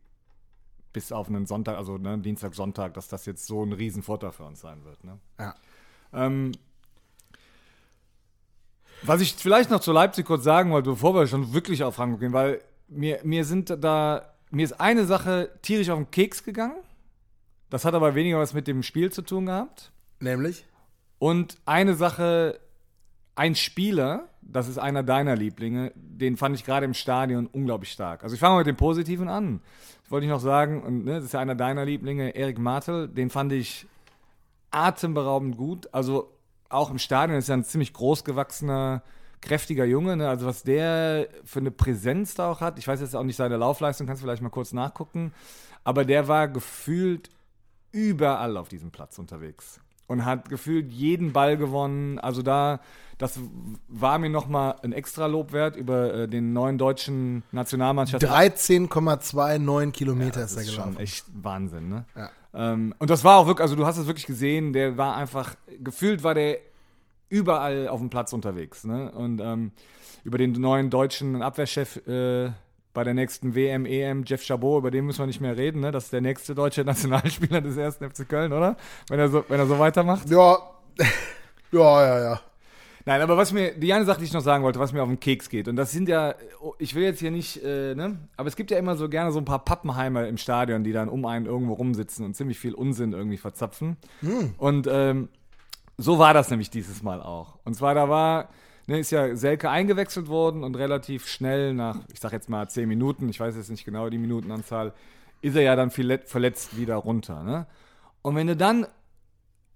bis 0.92 1.12
auf 1.12 1.28
einen 1.28 1.48
Sonntag, 1.48 1.76
also 1.78 1.98
ne, 1.98 2.20
Dienstag, 2.20 2.54
Sonntag, 2.54 2.94
dass 2.94 3.08
das 3.08 3.26
jetzt 3.26 3.48
so 3.48 3.64
ein 3.64 3.74
Riesenvorteil 3.74 4.32
für 4.32 4.44
uns 4.44 4.62
sein 4.62 4.86
wird. 4.86 5.04
Ne? 5.04 5.18
Ja. 5.40 5.56
Ähm, 6.14 6.52
was 9.02 9.22
ich 9.22 9.34
vielleicht 9.34 9.72
noch 9.72 9.80
zu 9.80 9.92
Leipzig 9.92 10.28
kurz 10.28 10.44
sagen 10.44 10.70
wollte, 10.70 10.92
bevor 10.92 11.16
wir 11.16 11.26
schon 11.26 11.52
wirklich 11.52 11.84
auf 11.84 11.96
Frankfurt 11.96 12.20
gehen, 12.20 12.34
weil 12.34 12.62
mir, 12.96 13.20
mir 13.24 13.46
sind 13.46 13.76
da, 13.84 14.34
mir 14.52 14.64
ist 14.64 14.80
eine 14.80 15.06
Sache 15.06 15.52
tierisch 15.62 15.90
auf 15.90 15.98
den 16.00 16.12
Keks 16.12 16.44
gegangen. 16.44 16.78
Das 17.70 17.86
hat 17.86 17.94
aber 17.94 18.16
weniger 18.16 18.40
was 18.40 18.54
mit 18.54 18.68
dem 18.68 18.84
Spiel 18.84 19.12
zu 19.12 19.24
tun 19.24 19.48
gehabt. 19.48 19.92
Nämlich? 20.20 20.66
Und 21.20 21.58
eine 21.66 21.96
Sache, 21.96 22.60
ein 23.36 23.56
Spieler, 23.56 24.30
das 24.42 24.68
ist 24.68 24.78
einer 24.78 25.04
deiner 25.04 25.36
Lieblinge, 25.36 25.92
den 25.96 26.38
fand 26.38 26.56
ich 26.56 26.66
gerade 26.66 26.86
im 26.86 26.94
Stadion 26.94 27.48
unglaublich 27.48 27.92
stark. 27.92 28.24
Also 28.24 28.36
ich 28.36 28.40
fange 28.40 28.54
mal 28.54 28.60
mit 28.60 28.68
dem 28.68 28.76
Positiven 28.76 29.28
an. 29.28 29.62
Das 30.04 30.12
wollte 30.12 30.26
ich 30.26 30.32
noch 30.32 30.40
sagen, 30.40 30.84
und 30.84 31.06
ne, 31.06 31.16
das 31.16 31.26
ist 31.26 31.34
ja 31.34 31.40
einer 31.40 31.56
deiner 31.56 31.86
Lieblinge, 31.86 32.36
Erik 32.36 32.60
Martel, 32.60 33.08
den 33.08 33.30
fand 33.30 33.54
ich 33.54 33.88
atemberaubend 34.70 35.58
gut. 35.58 35.90
Also 35.94 36.32
auch 36.70 36.92
im 36.92 37.00
Stadion 37.00 37.38
ist 37.38 37.48
ja 37.48 37.56
ein 37.56 37.64
ziemlich 37.64 37.94
großgewachsener, 37.94 39.02
kräftiger 39.44 39.86
Junge. 39.86 40.18
Ne? 40.18 40.28
Also 40.28 40.46
was 40.46 40.64
der 40.64 41.28
für 41.44 41.60
eine 41.60 41.72
Präsenz 41.72 42.34
da 42.34 42.50
auch 42.52 42.62
hat. 42.62 42.80
Ich 42.80 42.88
weiß 42.88 43.02
jetzt 43.02 43.16
auch 43.16 43.24
nicht 43.24 43.36
seine 43.36 43.58
Laufleistung, 43.58 44.08
kannst 44.08 44.24
du 44.24 44.26
vielleicht 44.26 44.42
mal 44.42 44.50
kurz 44.50 44.74
nachgucken. 44.74 45.34
Aber 45.84 46.06
der 46.06 46.28
war 46.28 46.48
gefühlt 46.48 47.30
überall 47.92 48.58
auf 48.58 48.70
diesem 48.70 48.92
Platz 48.92 49.20
unterwegs 49.20 49.80
und 50.08 50.26
hat 50.26 50.50
gefühlt 50.50 50.92
jeden 50.92 51.34
Ball 51.34 51.58
gewonnen. 51.58 52.20
Also 52.20 52.42
da, 52.42 52.80
das 53.18 53.40
war 53.88 54.18
mir 54.18 54.30
nochmal 54.30 54.76
ein 54.82 54.94
extra 54.94 55.28
Lob 55.28 55.52
wert 55.52 55.76
über 55.76 56.14
äh, 56.14 56.28
den 56.28 56.54
neuen 56.54 56.78
deutschen 56.78 57.44
Nationalmannschaft. 57.52 58.24
13,29 58.24 59.92
Kilometer 59.92 60.40
ja, 60.40 60.46
ist 60.46 60.58
er 60.58 60.64
gelaufen. 60.64 60.94
Schon 60.94 61.02
echt 61.02 61.26
Wahnsinn, 61.34 61.90
ne? 61.90 62.06
Ja. 62.16 62.30
Ähm, 62.54 62.94
und 63.00 63.10
das 63.10 63.24
war 63.24 63.38
auch 63.38 63.48
wirklich, 63.48 63.64
also 63.64 63.76
du 63.76 63.86
hast 63.86 63.98
es 63.98 64.08
wirklich 64.08 64.26
gesehen, 64.26 64.74
der 64.74 64.98
war 64.98 65.16
einfach, 65.16 65.56
gefühlt 65.80 66.24
war 66.24 66.34
der 66.34 66.60
überall 67.34 67.88
auf 67.88 68.00
dem 68.00 68.12
Platz 68.12 68.32
unterwegs, 68.32 68.84
ne? 68.84 69.12
Und 69.12 69.42
ähm, 69.42 69.72
über 70.24 70.38
den 70.38 70.52
neuen 70.52 70.92
deutschen 70.92 71.42
Abwehrchef 71.42 71.98
äh, 72.08 72.52
bei 72.94 73.04
der 73.04 73.16
nächsten 73.16 73.56
WM, 73.56 73.88
EM, 73.88 74.24
Jeff 74.24 74.44
Chabot, 74.44 74.78
über 74.78 74.92
den 74.92 75.06
müssen 75.06 75.20
wir 75.20 75.26
nicht 75.26 75.42
mehr 75.42 75.58
reden, 75.58 75.82
ne? 75.82 75.92
Das 75.92 76.06
ist 76.06 76.14
der 76.14 76.22
nächste 76.22 76.54
deutsche 76.54 76.82
Nationalspieler 76.86 77.60
des 77.62 77.76
ersten 77.76 78.08
FC 78.10 78.30
Köln, 78.30 78.54
oder? 78.54 78.78
Wenn 79.10 79.20
er 79.20 79.30
so, 79.30 79.44
wenn 79.48 79.60
er 79.60 79.66
so 79.66 79.80
weitermacht. 79.80 80.30
Ja, 80.30 80.58
ja, 81.72 82.08
ja, 82.08 82.24
ja. 82.24 82.42
Nein, 83.06 83.22
aber 83.22 83.36
was 83.36 83.52
mir, 83.52 83.74
die 83.74 83.92
eine 83.92 84.06
Sache, 84.06 84.20
die 84.20 84.26
ich 84.26 84.34
noch 84.34 84.42
sagen 84.42 84.64
wollte, 84.64 84.80
was 84.80 84.94
mir 84.94 85.02
auf 85.02 85.10
den 85.10 85.20
Keks 85.20 85.50
geht, 85.50 85.68
und 85.68 85.76
das 85.76 85.92
sind 85.92 86.08
ja, 86.08 86.36
ich 86.78 86.96
will 86.96 87.04
jetzt 87.04 87.20
hier 87.20 87.32
nicht, 87.32 87.62
äh, 87.62 87.96
ne, 87.96 88.18
aber 88.38 88.48
es 88.48 88.56
gibt 88.56 88.72
ja 88.72 88.78
immer 88.78 88.96
so 88.96 89.10
gerne 89.10 89.32
so 89.34 89.40
ein 89.40 89.46
paar 89.46 89.66
Pappenheimer 89.66 90.28
im 90.28 90.38
Stadion, 90.38 90.86
die 90.86 90.94
dann 90.94 91.10
um 91.10 91.26
einen 91.26 91.46
irgendwo 91.46 91.74
rumsitzen 91.74 92.24
und 92.24 92.36
ziemlich 92.36 92.60
viel 92.60 92.74
Unsinn 92.74 93.12
irgendwie 93.12 93.38
verzapfen. 93.38 93.98
Hm. 94.22 94.54
Und 94.58 94.88
ähm, 94.90 95.28
so 95.98 96.20
war 96.20 96.34
das 96.34 96.50
nämlich 96.50 96.70
dieses 96.70 97.04
Mal 97.04 97.22
auch. 97.22 97.60
Und 97.64 97.76
zwar, 97.76 97.94
da 97.96 98.10
war, 98.10 98.50
ne, 98.88 99.00
ist 99.00 99.12
ja 99.12 99.36
Selke 99.36 99.70
eingewechselt 99.70 100.28
worden 100.28 100.64
und 100.64 100.76
relativ 100.76 101.28
schnell 101.28 101.74
nach, 101.74 101.98
ich 102.12 102.20
sag 102.20 102.32
jetzt 102.32 102.50
mal 102.50 102.70
zehn 102.70 102.90
Minuten, 102.90 103.30
ich 103.30 103.40
weiß 103.40 103.56
jetzt 103.56 103.70
nicht 103.70 103.86
genau 103.86 104.10
die 104.10 104.18
Minutenanzahl, 104.18 104.94
ist 105.42 105.56
er 105.56 105.62
ja 105.62 105.76
dann 105.76 105.92
verletzt 105.92 106.78
wieder 106.78 106.96
runter. 106.96 107.44
Ne? 107.44 107.68
Und 108.22 108.36
wenn 108.36 108.48
du 108.48 108.56
dann 108.56 108.88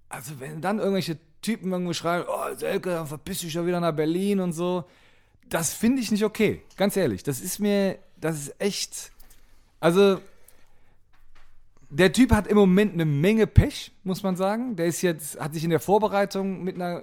also 0.08 0.40
wenn 0.40 0.60
dann 0.60 0.78
irgendwelche 0.78 1.18
Typen 1.42 1.72
irgendwo 1.72 1.92
schreien, 1.92 2.24
oh 2.26 2.54
Selke, 2.56 2.90
dann 2.90 3.06
verpiss 3.06 3.40
dich 3.40 3.52
schon 3.52 3.66
wieder 3.66 3.80
nach 3.80 3.92
Berlin 3.92 4.40
und 4.40 4.52
so, 4.52 4.84
das 5.48 5.72
finde 5.72 6.02
ich 6.02 6.10
nicht 6.10 6.24
okay, 6.24 6.62
ganz 6.76 6.96
ehrlich. 6.96 7.22
Das 7.22 7.40
ist 7.40 7.58
mir, 7.58 7.98
das 8.16 8.36
ist 8.36 8.60
echt, 8.60 9.12
also 9.80 10.20
der 11.90 12.12
Typ 12.12 12.32
hat 12.32 12.46
im 12.46 12.56
Moment 12.58 12.92
eine 12.92 13.06
Menge 13.06 13.46
Pech, 13.46 13.92
muss 14.04 14.22
man 14.22 14.36
sagen. 14.36 14.76
Der 14.76 14.86
ist 14.86 15.00
jetzt, 15.00 15.40
hat 15.40 15.54
sich 15.54 15.64
in 15.64 15.70
der 15.70 15.80
Vorbereitung 15.80 16.62
mit 16.62 16.74
einer 16.74 17.02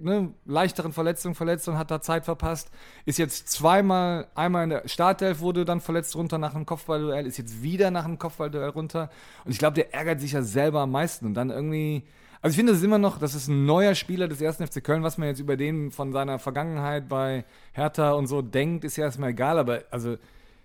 ne, 0.00 0.34
leichteren 0.44 0.92
Verletzung 0.92 1.36
verletzt 1.36 1.68
und 1.68 1.78
hat 1.78 1.92
da 1.92 2.00
Zeit 2.00 2.24
verpasst. 2.24 2.72
Ist 3.04 3.18
jetzt 3.18 3.48
zweimal, 3.48 4.26
einmal 4.34 4.64
in 4.64 4.70
der 4.70 4.88
Startelf 4.88 5.38
wurde 5.38 5.64
dann 5.64 5.80
verletzt 5.80 6.16
runter 6.16 6.38
nach 6.38 6.56
einem 6.56 6.66
Kopfballduell, 6.66 7.24
ist 7.24 7.38
jetzt 7.38 7.62
wieder 7.62 7.92
nach 7.92 8.04
einem 8.04 8.18
Kopfballduell 8.18 8.70
runter. 8.70 9.10
Und 9.44 9.52
ich 9.52 9.58
glaube, 9.58 9.74
der 9.74 9.94
ärgert 9.94 10.20
sich 10.20 10.32
ja 10.32 10.42
selber 10.42 10.80
am 10.80 10.90
meisten. 10.90 11.26
Und 11.26 11.34
dann 11.34 11.50
irgendwie, 11.50 12.02
also 12.42 12.52
ich 12.52 12.56
finde, 12.56 12.72
das 12.72 12.80
ist 12.80 12.84
immer 12.84 12.98
noch, 12.98 13.20
das 13.20 13.36
ist 13.36 13.46
ein 13.46 13.64
neuer 13.64 13.94
Spieler 13.94 14.26
des 14.26 14.40
ersten 14.40 14.66
FC 14.66 14.82
Köln, 14.82 15.04
was 15.04 15.18
man 15.18 15.28
jetzt 15.28 15.38
über 15.38 15.56
den 15.56 15.92
von 15.92 16.12
seiner 16.12 16.40
Vergangenheit 16.40 17.08
bei 17.08 17.44
Hertha 17.72 18.10
und 18.14 18.26
so 18.26 18.42
denkt, 18.42 18.82
ist 18.82 18.96
ja 18.96 19.04
erstmal 19.04 19.30
egal. 19.30 19.56
Aber 19.56 19.82
also 19.92 20.16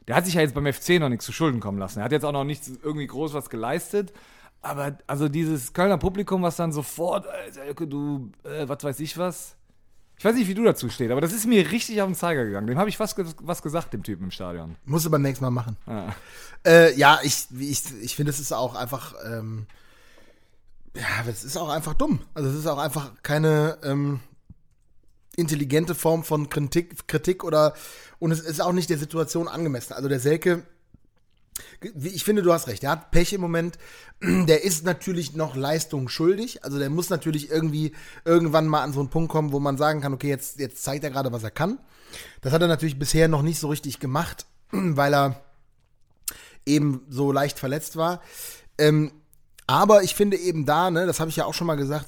der 0.07 0.15
hat 0.15 0.25
sich 0.25 0.35
ja 0.35 0.41
jetzt 0.41 0.55
beim 0.55 0.71
FC 0.71 0.99
noch 0.99 1.09
nichts 1.09 1.25
zu 1.25 1.31
Schulden 1.31 1.59
kommen 1.59 1.77
lassen. 1.77 1.99
Er 1.99 2.05
hat 2.05 2.11
jetzt 2.11 2.25
auch 2.25 2.31
noch 2.31 2.43
nichts 2.43 2.71
irgendwie 2.81 3.07
groß 3.07 3.33
was 3.33 3.49
geleistet. 3.49 4.13
Aber 4.61 4.97
also 5.07 5.29
dieses 5.29 5.73
Kölner 5.73 5.97
Publikum, 5.97 6.41
was 6.41 6.57
dann 6.57 6.71
sofort, 6.71 7.25
äh, 7.25 7.73
du, 7.73 8.31
äh, 8.43 8.67
was 8.67 8.83
weiß 8.83 8.99
ich 8.99 9.17
was. 9.17 9.55
Ich 10.17 10.25
weiß 10.25 10.35
nicht, 10.35 10.49
wie 10.49 10.53
du 10.53 10.65
dazu 10.65 10.89
stehst, 10.89 11.11
aber 11.11 11.21
das 11.21 11.31
ist 11.31 11.45
mir 11.45 11.71
richtig 11.71 12.01
auf 12.01 12.09
den 12.09 12.15
Zeiger 12.15 12.43
gegangen. 12.43 12.67
Dem 12.67 12.77
habe 12.77 12.89
ich 12.89 12.99
was, 12.99 13.15
was 13.41 13.61
gesagt, 13.61 13.93
dem 13.93 14.03
Typen 14.03 14.25
im 14.25 14.31
Stadion. 14.31 14.75
Musst 14.83 15.05
du 15.05 15.09
beim 15.09 15.21
nächsten 15.21 15.45
Mal 15.45 15.51
machen. 15.51 15.77
Ja, 15.87 16.13
äh, 16.65 16.93
ja 16.95 17.19
ich, 17.23 17.47
ich, 17.57 17.83
ich 18.01 18.15
finde, 18.17 18.31
es 18.31 18.39
ist 18.41 18.51
auch 18.51 18.75
einfach, 18.75 19.13
ähm, 19.25 19.65
ja, 20.93 21.03
es 21.29 21.45
ist 21.45 21.55
auch 21.55 21.69
einfach 21.69 21.93
dumm. 21.93 22.19
Also 22.33 22.49
es 22.49 22.55
ist 22.55 22.67
auch 22.67 22.79
einfach 22.79 23.13
keine 23.23 23.77
ähm, 23.81 24.19
intelligente 25.39 25.95
Form 25.95 26.23
von 26.23 26.49
Kritik, 26.49 27.07
Kritik 27.07 27.43
oder 27.43 27.73
und 28.19 28.31
es 28.31 28.41
ist 28.41 28.61
auch 28.61 28.73
nicht 28.73 28.89
der 28.89 28.97
Situation 28.97 29.47
angemessen. 29.47 29.93
Also 29.93 30.09
der 30.09 30.19
Selke, 30.19 30.63
ich 31.81 32.23
finde, 32.23 32.41
du 32.41 32.53
hast 32.53 32.67
recht, 32.67 32.83
der 32.83 32.91
hat 32.91 33.11
Pech 33.11 33.33
im 33.33 33.41
Moment. 33.41 33.77
Der 34.21 34.63
ist 34.63 34.83
natürlich 34.83 35.35
noch 35.35 35.55
Leistung 35.55 36.09
schuldig. 36.09 36.63
Also 36.63 36.77
der 36.77 36.89
muss 36.89 37.09
natürlich 37.09 37.49
irgendwie 37.49 37.93
irgendwann 38.25 38.67
mal 38.67 38.83
an 38.83 38.91
so 38.91 38.99
einen 38.99 39.09
Punkt 39.09 39.31
kommen, 39.31 39.53
wo 39.53 39.59
man 39.59 39.77
sagen 39.77 40.01
kann, 40.01 40.13
okay, 40.13 40.27
jetzt, 40.27 40.59
jetzt 40.59 40.83
zeigt 40.83 41.05
er 41.05 41.09
gerade, 41.09 41.31
was 41.31 41.43
er 41.43 41.51
kann. 41.51 41.79
Das 42.41 42.51
hat 42.51 42.61
er 42.61 42.67
natürlich 42.67 42.99
bisher 42.99 43.29
noch 43.29 43.41
nicht 43.41 43.59
so 43.59 43.69
richtig 43.69 43.99
gemacht, 43.99 44.45
weil 44.71 45.13
er 45.13 45.41
eben 46.65 47.05
so 47.09 47.31
leicht 47.31 47.59
verletzt 47.59 47.95
war. 47.95 48.21
Ähm, 48.77 49.11
aber 49.67 50.03
ich 50.03 50.15
finde 50.15 50.37
eben 50.37 50.65
da, 50.65 50.91
ne, 50.91 51.05
das 51.05 51.19
habe 51.19 51.29
ich 51.29 51.35
ja 51.35 51.45
auch 51.45 51.53
schon 51.53 51.67
mal 51.67 51.75
gesagt, 51.75 52.07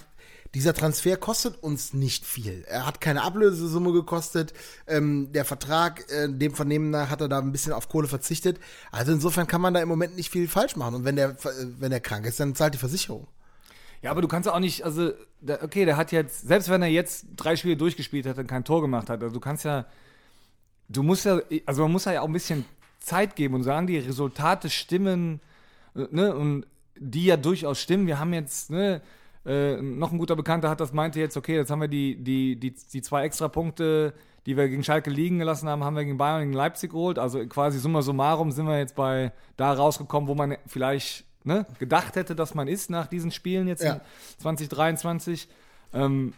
dieser 0.53 0.73
Transfer 0.73 1.15
kostet 1.15 1.63
uns 1.63 1.93
nicht 1.93 2.25
viel. 2.25 2.65
Er 2.67 2.85
hat 2.85 2.99
keine 2.99 3.23
Ablösesumme 3.23 3.93
gekostet. 3.93 4.53
Ähm, 4.85 5.31
der 5.31 5.45
Vertrag, 5.45 6.05
äh, 6.11 6.27
dem 6.29 6.53
Vernehmen 6.53 6.89
nach, 6.89 7.09
hat 7.09 7.21
er 7.21 7.29
da 7.29 7.39
ein 7.39 7.53
bisschen 7.53 7.71
auf 7.71 7.87
Kohle 7.87 8.07
verzichtet. 8.07 8.59
Also 8.91 9.13
insofern 9.13 9.47
kann 9.47 9.61
man 9.61 9.73
da 9.73 9.81
im 9.81 9.87
Moment 9.87 10.15
nicht 10.17 10.29
viel 10.29 10.49
falsch 10.49 10.75
machen. 10.75 10.95
Und 10.95 11.05
wenn 11.05 11.15
der, 11.15 11.29
äh, 11.29 11.35
wenn 11.79 11.91
der 11.91 12.01
krank 12.01 12.25
ist, 12.25 12.39
dann 12.39 12.53
zahlt 12.53 12.73
die 12.73 12.79
Versicherung. 12.79 13.27
Ja, 14.01 14.11
aber 14.11 14.21
du 14.21 14.27
kannst 14.27 14.49
auch 14.49 14.59
nicht, 14.59 14.83
also, 14.83 15.13
okay, 15.61 15.85
der 15.85 15.95
hat 15.95 16.11
jetzt, 16.11 16.47
selbst 16.47 16.69
wenn 16.69 16.81
er 16.81 16.89
jetzt 16.89 17.27
drei 17.35 17.55
Spiele 17.55 17.77
durchgespielt 17.77 18.25
hat 18.25 18.37
und 18.37 18.47
kein 18.47 18.63
Tor 18.63 18.81
gemacht 18.81 19.09
hat, 19.09 19.21
also 19.21 19.33
du 19.33 19.39
kannst 19.39 19.63
ja, 19.63 19.85
du 20.89 21.03
musst 21.03 21.25
ja, 21.25 21.39
also 21.67 21.83
man 21.83 21.91
muss 21.91 22.05
ja 22.05 22.19
auch 22.21 22.25
ein 22.25 22.33
bisschen 22.33 22.65
Zeit 22.99 23.35
geben 23.35 23.53
und 23.53 23.63
sagen, 23.63 23.87
die 23.87 23.99
Resultate 23.99 24.69
stimmen, 24.69 25.39
ne, 25.93 26.35
und 26.35 26.65
die 26.97 27.25
ja 27.25 27.37
durchaus 27.37 27.79
stimmen. 27.79 28.07
Wir 28.07 28.19
haben 28.19 28.33
jetzt, 28.33 28.69
ne, 28.69 29.01
äh, 29.45 29.81
noch 29.81 30.11
ein 30.11 30.17
guter 30.17 30.35
Bekannter 30.35 30.69
hat 30.69 30.79
das 30.79 30.93
meinte 30.93 31.19
jetzt, 31.19 31.37
okay, 31.37 31.55
jetzt 31.55 31.71
haben 31.71 31.81
wir 31.81 31.87
die, 31.87 32.21
die, 32.23 32.59
die, 32.59 32.73
die 32.73 33.01
zwei 33.01 33.25
extra 33.25 33.47
Punkte, 33.47 34.13
die 34.45 34.57
wir 34.57 34.67
gegen 34.69 34.83
Schalke 34.83 35.09
liegen 35.09 35.39
gelassen 35.39 35.67
haben, 35.69 35.83
haben 35.83 35.95
wir 35.95 36.03
gegen 36.03 36.17
Bayern 36.17 36.37
und 36.37 36.41
gegen 36.41 36.53
Leipzig 36.53 36.91
geholt. 36.91 37.19
Also 37.19 37.45
quasi 37.47 37.79
summa 37.79 38.01
summarum 38.01 38.51
sind 38.51 38.67
wir 38.67 38.77
jetzt 38.77 38.95
bei 38.95 39.31
da 39.57 39.73
rausgekommen, 39.73 40.27
wo 40.27 40.35
man 40.35 40.57
vielleicht 40.67 41.25
ne, 41.43 41.65
gedacht 41.79 42.15
hätte, 42.15 42.35
dass 42.35 42.53
man 42.53 42.67
ist 42.67 42.89
nach 42.89 43.07
diesen 43.07 43.31
Spielen 43.31 43.67
jetzt 43.67 43.83
ja. 43.83 44.01
2023. 44.39 45.47
Ähm, 45.93 46.33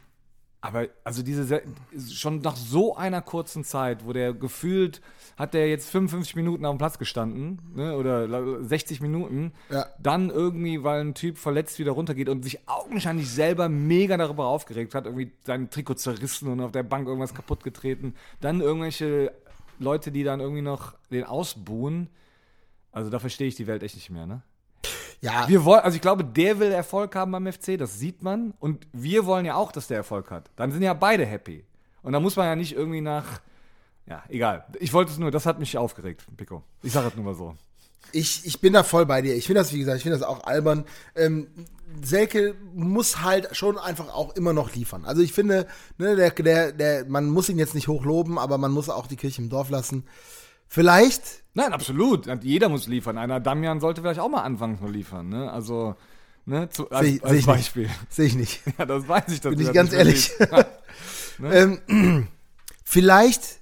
aber 0.64 0.88
also 1.04 1.24
diese 1.24 1.62
schon 2.10 2.40
nach 2.40 2.56
so 2.56 2.96
einer 2.96 3.22
kurzen 3.22 3.66
Zeit, 3.66 4.06
wo 4.06 4.14
der 4.14 4.34
gefühlt 4.34 5.02
hat 5.36 5.54
der 5.54 5.68
jetzt 5.68 5.90
55 5.90 6.38
Minuten 6.38 6.66
auf 6.66 6.74
dem 6.74 6.78
Platz 6.78 6.98
gestanden, 6.98 7.60
ne, 7.76 7.98
oder 7.98 8.64
60 8.64 9.02
Minuten, 9.02 9.52
ja. 9.70 9.88
dann 10.00 10.30
irgendwie, 10.30 10.82
weil 10.82 11.02
ein 11.02 11.16
Typ 11.16 11.38
verletzt 11.38 11.80
wieder 11.80 11.92
runtergeht 11.92 12.30
und 12.30 12.44
sich 12.44 12.70
augenscheinlich 12.70 13.30
selber 13.30 13.68
mega 13.68 14.16
darüber 14.16 14.46
aufgeregt 14.46 14.96
hat, 14.96 15.06
irgendwie 15.06 15.34
sein 15.44 15.70
Trikot 15.70 15.96
zerrissen 15.96 16.48
und 16.48 16.62
auf 16.62 16.72
der 16.72 16.84
Bank 16.84 17.08
irgendwas 17.10 17.34
kaputt 17.34 17.62
getreten, 17.62 18.16
dann 18.40 18.62
irgendwelche 18.62 19.34
Leute, 19.80 20.14
die 20.14 20.24
dann 20.24 20.40
irgendwie 20.40 20.62
noch 20.62 20.94
den 21.12 21.26
ausbuhen. 21.26 22.10
Also 22.94 23.10
da 23.10 23.20
verstehe 23.20 23.48
ich 23.48 23.56
die 23.56 23.68
Welt 23.68 23.84
echt 23.84 23.96
nicht 23.96 24.12
mehr, 24.12 24.28
ne? 24.28 24.44
Ja. 25.24 25.48
Wir 25.48 25.66
wollen, 25.66 25.82
also 25.82 25.96
ich 25.96 26.02
glaube, 26.02 26.24
der 26.24 26.60
will 26.60 26.72
Erfolg 26.72 27.16
haben 27.16 27.32
beim 27.32 27.52
FC, 27.52 27.78
das 27.78 27.98
sieht 27.98 28.22
man. 28.22 28.54
Und 28.60 28.88
wir 28.94 29.26
wollen 29.26 29.46
ja 29.46 29.56
auch, 29.56 29.72
dass 29.72 29.88
der 29.88 29.98
Erfolg 29.98 30.30
hat. 30.30 30.52
Dann 30.56 30.72
sind 30.72 30.84
ja 30.84 30.94
beide 30.94 31.26
happy. 31.26 31.64
Und 32.02 32.14
da 32.14 32.20
muss 32.20 32.36
man 32.36 32.46
ja 32.46 32.56
nicht 32.56 32.76
irgendwie 32.76 33.02
nach 33.02 33.40
ja, 34.06 34.24
egal. 34.30 34.66
Ich 34.80 34.94
wollte 34.94 35.12
es 35.12 35.18
nur, 35.18 35.32
das 35.32 35.46
hat 35.46 35.60
mich 35.60 35.78
aufgeregt, 35.78 36.26
Pico. 36.36 36.64
Ich 36.82 36.92
sage 36.92 37.08
es 37.08 37.16
nur 37.16 37.26
mal 37.26 37.36
so. 37.36 37.56
Ich, 38.12 38.46
ich 38.46 38.60
bin 38.60 38.74
da 38.74 38.84
voll 38.84 39.06
bei 39.06 39.22
dir. 39.22 39.36
Ich 39.36 39.48
finde 39.48 39.62
das, 39.62 39.74
wie 39.74 39.80
gesagt, 39.80 39.98
ich 39.98 40.04
finde 40.04 40.20
das 40.20 40.28
auch 40.28 40.44
albern. 40.44 40.86
Ähm, 41.16 41.48
Selke 42.02 42.56
muss 42.74 43.22
halt 43.22 43.56
schon 43.56 43.78
einfach 43.78 44.14
auch 44.14 44.36
immer 44.36 44.52
noch 44.52 44.74
liefern. 44.74 45.06
Also 45.06 45.22
ich 45.22 45.32
finde, 45.32 45.68
ne, 45.98 46.16
der, 46.16 46.32
der, 46.32 46.72
der, 46.74 47.06
man 47.06 47.28
muss 47.28 47.50
ihn 47.50 47.58
jetzt 47.58 47.76
nicht 47.76 47.88
hochloben, 47.88 48.38
aber 48.38 48.58
man 48.58 48.72
muss 48.72 48.90
auch 48.90 49.08
die 49.08 49.16
Kirche 49.16 49.42
im 49.42 49.50
Dorf 49.50 49.70
lassen. 49.70 50.06
Vielleicht. 50.74 51.44
Nein, 51.54 51.72
absolut. 51.72 52.26
Jeder 52.42 52.68
muss 52.68 52.88
liefern. 52.88 53.20
Einer 53.20 53.40
Damian 53.40 53.80
sollte 53.80 54.02
vielleicht 54.02 54.20
auch 54.20 54.28
mal 54.28 54.42
anfangen 54.42 54.80
zu 54.80 54.88
liefern. 54.88 55.30
Ne? 55.30 55.52
Also, 55.52 55.96
ne, 56.48 56.68
zu, 56.70 56.90
als, 56.90 57.06
seh, 57.06 57.22
als 57.22 57.32
seh 57.32 57.42
Beispiel. 57.46 57.90
Sehe 58.10 58.26
ich 58.26 58.36
nicht. 58.36 58.62
Ja, 58.80 58.88
das 58.88 59.08
weiß 59.08 59.26
ich. 59.28 59.42
Bin 59.42 59.60
ich 59.60 59.72
ganz 59.72 59.94
ehrlich. 59.94 60.32
ne? 61.38 61.80
ähm, 61.88 62.28
vielleicht 62.84 63.60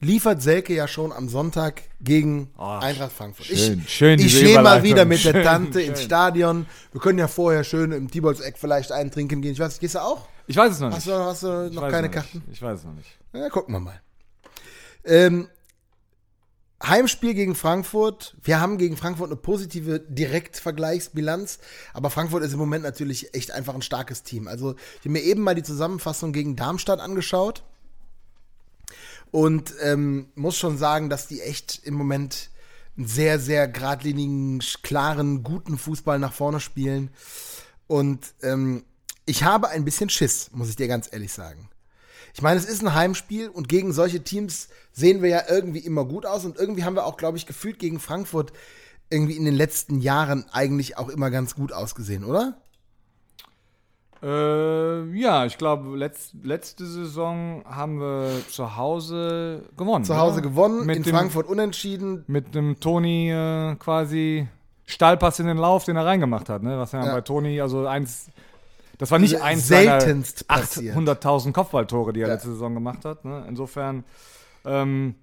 liefert 0.00 0.42
Selke 0.42 0.74
ja 0.74 0.88
schon 0.88 1.12
am 1.12 1.28
Sonntag 1.28 1.82
gegen 2.00 2.50
oh, 2.58 2.62
Eintracht 2.62 3.12
Frankfurt. 3.12 3.46
Schön, 3.46 3.82
ich 3.86 3.94
schön 3.94 4.18
ich 4.18 4.40
gehe 4.40 4.60
mal 4.60 4.82
wieder 4.82 5.04
mit 5.04 5.24
der 5.24 5.44
Tante 5.44 5.78
schön. 5.78 5.90
ins 5.90 6.02
Stadion. 6.02 6.66
Wir 6.90 7.00
können 7.00 7.20
ja 7.20 7.28
vorher 7.28 7.62
schön 7.62 7.92
im 7.92 8.10
Tibolz-Eck 8.10 8.58
vielleicht 8.58 8.90
einen 8.90 9.12
trinken 9.12 9.40
gehen. 9.40 9.52
Ich 9.52 9.60
weiß, 9.60 9.78
gehst 9.78 9.94
du 9.94 10.02
auch? 10.02 10.26
Ich 10.48 10.56
weiß 10.56 10.72
es 10.72 10.80
noch 10.80 10.88
hast 10.88 11.06
nicht. 11.06 11.16
Du, 11.16 11.24
hast 11.24 11.44
du 11.44 11.70
noch 11.72 11.88
keine 11.88 12.08
noch 12.08 12.14
Karten? 12.14 12.42
Ich 12.50 12.60
weiß 12.60 12.80
es 12.80 12.84
noch 12.84 12.94
nicht. 12.94 13.16
Ja, 13.34 13.48
gucken 13.50 13.72
wir 13.72 13.78
mal. 13.78 14.00
Ähm, 15.04 15.46
Heimspiel 16.82 17.34
gegen 17.34 17.54
Frankfurt. 17.54 18.36
Wir 18.42 18.60
haben 18.60 18.78
gegen 18.78 18.96
Frankfurt 18.96 19.28
eine 19.28 19.36
positive 19.36 20.00
Direktvergleichsbilanz, 20.00 21.58
aber 21.92 22.10
Frankfurt 22.10 22.42
ist 22.42 22.52
im 22.52 22.58
Moment 22.58 22.84
natürlich 22.84 23.34
echt 23.34 23.50
einfach 23.50 23.74
ein 23.74 23.82
starkes 23.82 24.22
Team. 24.22 24.48
Also, 24.48 24.74
ich 24.74 25.00
habe 25.00 25.10
mir 25.10 25.22
eben 25.22 25.42
mal 25.42 25.54
die 25.54 25.62
Zusammenfassung 25.62 26.32
gegen 26.32 26.56
Darmstadt 26.56 27.00
angeschaut. 27.00 27.62
Und 29.30 29.74
ähm, 29.80 30.26
muss 30.34 30.56
schon 30.56 30.76
sagen, 30.76 31.08
dass 31.08 31.28
die 31.28 31.40
echt 31.40 31.82
im 31.84 31.94
Moment 31.94 32.50
einen 32.96 33.06
sehr, 33.06 33.38
sehr 33.38 33.68
geradlinigen, 33.68 34.60
klaren, 34.82 35.44
guten 35.44 35.78
Fußball 35.78 36.18
nach 36.18 36.32
vorne 36.32 36.58
spielen. 36.58 37.10
Und 37.86 38.34
ähm, 38.42 38.84
ich 39.26 39.44
habe 39.44 39.68
ein 39.68 39.84
bisschen 39.84 40.10
Schiss, 40.10 40.50
muss 40.52 40.68
ich 40.68 40.76
dir 40.76 40.88
ganz 40.88 41.08
ehrlich 41.12 41.32
sagen. 41.32 41.70
Ich 42.34 42.42
meine, 42.42 42.58
es 42.58 42.66
ist 42.66 42.82
ein 42.82 42.94
Heimspiel 42.94 43.48
und 43.48 43.68
gegen 43.68 43.92
solche 43.92 44.22
Teams 44.22 44.68
sehen 44.92 45.22
wir 45.22 45.28
ja 45.28 45.42
irgendwie 45.48 45.80
immer 45.80 46.04
gut 46.04 46.26
aus 46.26 46.44
und 46.44 46.56
irgendwie 46.56 46.84
haben 46.84 46.94
wir 46.94 47.06
auch, 47.06 47.16
glaube 47.16 47.38
ich, 47.38 47.46
gefühlt 47.46 47.78
gegen 47.78 48.00
Frankfurt 48.00 48.52
irgendwie 49.10 49.36
in 49.36 49.44
den 49.44 49.54
letzten 49.54 50.00
Jahren 50.00 50.44
eigentlich 50.52 50.96
auch 50.96 51.08
immer 51.08 51.30
ganz 51.30 51.54
gut 51.54 51.72
ausgesehen, 51.72 52.24
oder? 52.24 52.56
Äh, 54.22 55.18
ja, 55.18 55.46
ich 55.46 55.56
glaube, 55.56 55.96
letzt, 55.96 56.34
letzte 56.42 56.84
Saison 56.84 57.64
haben 57.64 58.00
wir 58.00 58.42
zu 58.50 58.76
Hause 58.76 59.64
gewonnen. 59.76 60.04
Zu 60.04 60.18
Hause 60.18 60.40
oder? 60.40 60.48
gewonnen, 60.48 60.86
mit 60.86 60.96
in 60.96 61.02
dem, 61.04 61.14
Frankfurt 61.14 61.46
unentschieden. 61.46 62.24
Mit 62.26 62.54
einem 62.54 62.78
Toni 62.80 63.30
äh, 63.30 63.76
quasi 63.76 64.46
Stallpass 64.84 65.38
in 65.38 65.46
den 65.46 65.56
Lauf, 65.56 65.84
den 65.84 65.96
er 65.96 66.04
reingemacht 66.04 66.50
hat. 66.50 66.62
Ne? 66.62 66.78
Was 66.78 66.92
ja, 66.92 67.04
ja. 67.04 67.14
bei 67.14 67.20
Toni, 67.22 67.60
also 67.60 67.86
eins, 67.86 68.28
das 69.00 69.10
war 69.10 69.18
nicht 69.18 69.40
eins 69.40 69.66
seltenst 69.66 70.50
800.000 70.50 71.52
Kopfballtore, 71.52 72.12
die 72.12 72.20
er 72.20 72.28
ja. 72.28 72.34
letzte 72.34 72.50
Saison 72.50 72.74
gemacht 72.74 73.06
hat. 73.06 73.24
Ne? 73.24 73.46
Insofern, 73.48 74.04
ähm, 74.66 75.14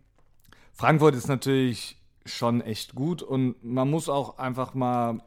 Frankfurt 0.73 1.13
ist 1.13 1.27
natürlich 1.27 2.01
schon 2.25 2.61
echt 2.61 2.95
gut 2.95 3.21
und 3.21 3.63
man 3.63 3.87
muss 3.87 4.09
auch 4.09 4.39
einfach 4.39 4.73
mal, 4.73 5.21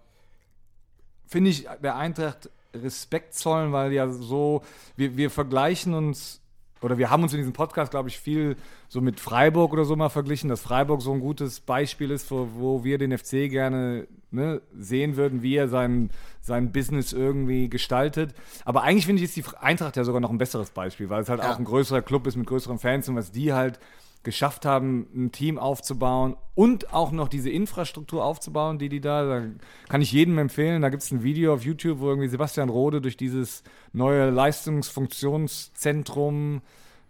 finde 1.28 1.50
ich, 1.50 1.68
der 1.80 1.94
Eintracht 1.94 2.50
Respekt 2.74 3.34
zollen, 3.34 3.70
weil 3.70 3.92
ja 3.92 4.08
so, 4.10 4.62
wir, 4.96 5.16
wir 5.16 5.30
vergleichen 5.30 5.94
uns 5.94 6.39
oder 6.82 6.98
wir 6.98 7.10
haben 7.10 7.22
uns 7.22 7.32
in 7.32 7.38
diesem 7.38 7.52
Podcast, 7.52 7.90
glaube 7.90 8.08
ich, 8.08 8.18
viel 8.18 8.56
so 8.88 9.00
mit 9.00 9.20
Freiburg 9.20 9.72
oder 9.72 9.84
so 9.84 9.96
mal 9.96 10.08
verglichen, 10.08 10.48
dass 10.48 10.62
Freiburg 10.62 11.02
so 11.02 11.12
ein 11.12 11.20
gutes 11.20 11.60
Beispiel 11.60 12.10
ist, 12.10 12.30
wo, 12.30 12.48
wo 12.54 12.84
wir 12.84 12.98
den 12.98 13.16
FC 13.16 13.50
gerne 13.50 14.06
ne, 14.30 14.60
sehen 14.76 15.16
würden, 15.16 15.42
wie 15.42 15.56
er 15.56 15.68
sein, 15.68 16.10
sein 16.40 16.72
Business 16.72 17.12
irgendwie 17.12 17.68
gestaltet. 17.68 18.34
Aber 18.64 18.82
eigentlich 18.82 19.06
finde 19.06 19.22
ich, 19.22 19.28
ist 19.28 19.36
die 19.36 19.44
Eintracht 19.60 19.96
ja 19.96 20.04
sogar 20.04 20.20
noch 20.20 20.30
ein 20.30 20.38
besseres 20.38 20.70
Beispiel, 20.70 21.10
weil 21.10 21.22
es 21.22 21.28
halt 21.28 21.42
Ja. 21.42 21.52
auch 21.52 21.58
ein 21.58 21.64
größerer 21.64 22.02
Club 22.02 22.26
ist 22.26 22.36
mit 22.36 22.46
größeren 22.46 22.78
Fans 22.78 23.08
und 23.08 23.16
was 23.16 23.30
die 23.32 23.52
halt 23.52 23.78
geschafft 24.22 24.66
haben, 24.66 25.06
ein 25.14 25.32
Team 25.32 25.58
aufzubauen 25.58 26.36
und 26.54 26.92
auch 26.92 27.10
noch 27.10 27.28
diese 27.28 27.48
Infrastruktur 27.48 28.22
aufzubauen, 28.24 28.78
die 28.78 28.90
die 28.90 29.00
da, 29.00 29.24
da 29.24 29.42
kann 29.88 30.02
ich 30.02 30.12
jedem 30.12 30.36
empfehlen. 30.36 30.82
Da 30.82 30.90
gibt 30.90 31.02
es 31.02 31.10
ein 31.10 31.22
Video 31.22 31.54
auf 31.54 31.64
YouTube, 31.64 32.00
wo 32.00 32.08
irgendwie 32.08 32.28
Sebastian 32.28 32.68
Rode 32.68 33.00
durch 33.00 33.16
dieses 33.16 33.62
neue 33.94 34.28
Leistungsfunktionszentrum 34.30 36.60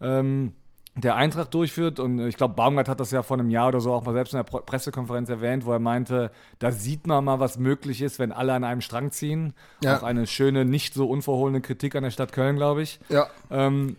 ähm, 0.01 0.53
der 0.97 1.17
Eintracht 1.17 1.55
durchführt. 1.55 2.01
Und 2.01 2.19
ich 2.27 2.37
glaube, 2.37 2.55
Baumgart 2.55 2.89
hat 2.89 3.01
das 3.01 3.11
ja 3.11 3.23
vor 3.23 3.39
einem 3.39 3.51
Jahr 3.51 3.69
oder 3.69 3.81
so 3.81 3.93
auch 3.93 4.05
mal 4.05 4.13
selbst 4.13 4.33
in 4.33 4.39
der 4.39 4.45
Pro- 4.45 4.61
Pressekonferenz 4.61 5.29
erwähnt, 5.29 5.65
wo 5.65 5.73
er 5.73 5.79
meinte, 5.79 6.31
da 6.59 6.73
sieht 6.73 7.07
man 7.07 7.25
mal, 7.25 7.41
was 7.41 7.59
möglich 7.59 8.03
ist, 8.03 8.19
wenn 8.19 8.33
alle 8.33 8.53
an 8.53 8.65
einem 8.65 8.81
Strang 8.81 9.11
ziehen. 9.11 9.55
Ja. 9.83 9.97
Auch 9.97 10.03
eine 10.03 10.27
schöne, 10.27 10.65
nicht 10.65 10.95
so 10.95 11.09
unverhohlene 11.09 11.61
Kritik 11.61 11.95
an 11.97 12.05
der 12.05 12.11
Stadt 12.11 12.33
Köln, 12.33 12.57
glaube 12.57 12.83
ich. 12.83 13.01
Ja. 13.09 13.29
Ähm, 13.51 13.97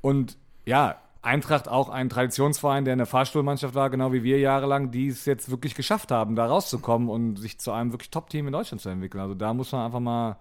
und 0.00 0.36
ja, 0.64 0.96
Eintracht 1.22 1.68
auch 1.68 1.88
ein 1.88 2.08
Traditionsverein, 2.08 2.84
der 2.84 2.92
eine 2.94 3.06
Fahrstuhlmannschaft 3.06 3.74
war, 3.76 3.90
genau 3.90 4.12
wie 4.12 4.24
wir 4.24 4.38
jahrelang, 4.40 4.90
die 4.90 5.06
es 5.06 5.24
jetzt 5.24 5.50
wirklich 5.50 5.74
geschafft 5.76 6.10
haben, 6.10 6.34
da 6.34 6.46
rauszukommen 6.46 7.08
und 7.08 7.36
sich 7.36 7.58
zu 7.60 7.70
einem 7.70 7.92
wirklich 7.92 8.10
Top-Team 8.10 8.46
in 8.48 8.52
Deutschland 8.52 8.80
zu 8.80 8.88
entwickeln. 8.88 9.20
Also 9.20 9.34
da 9.34 9.54
muss 9.54 9.70
man 9.70 9.86
einfach 9.86 10.00
mal, 10.00 10.36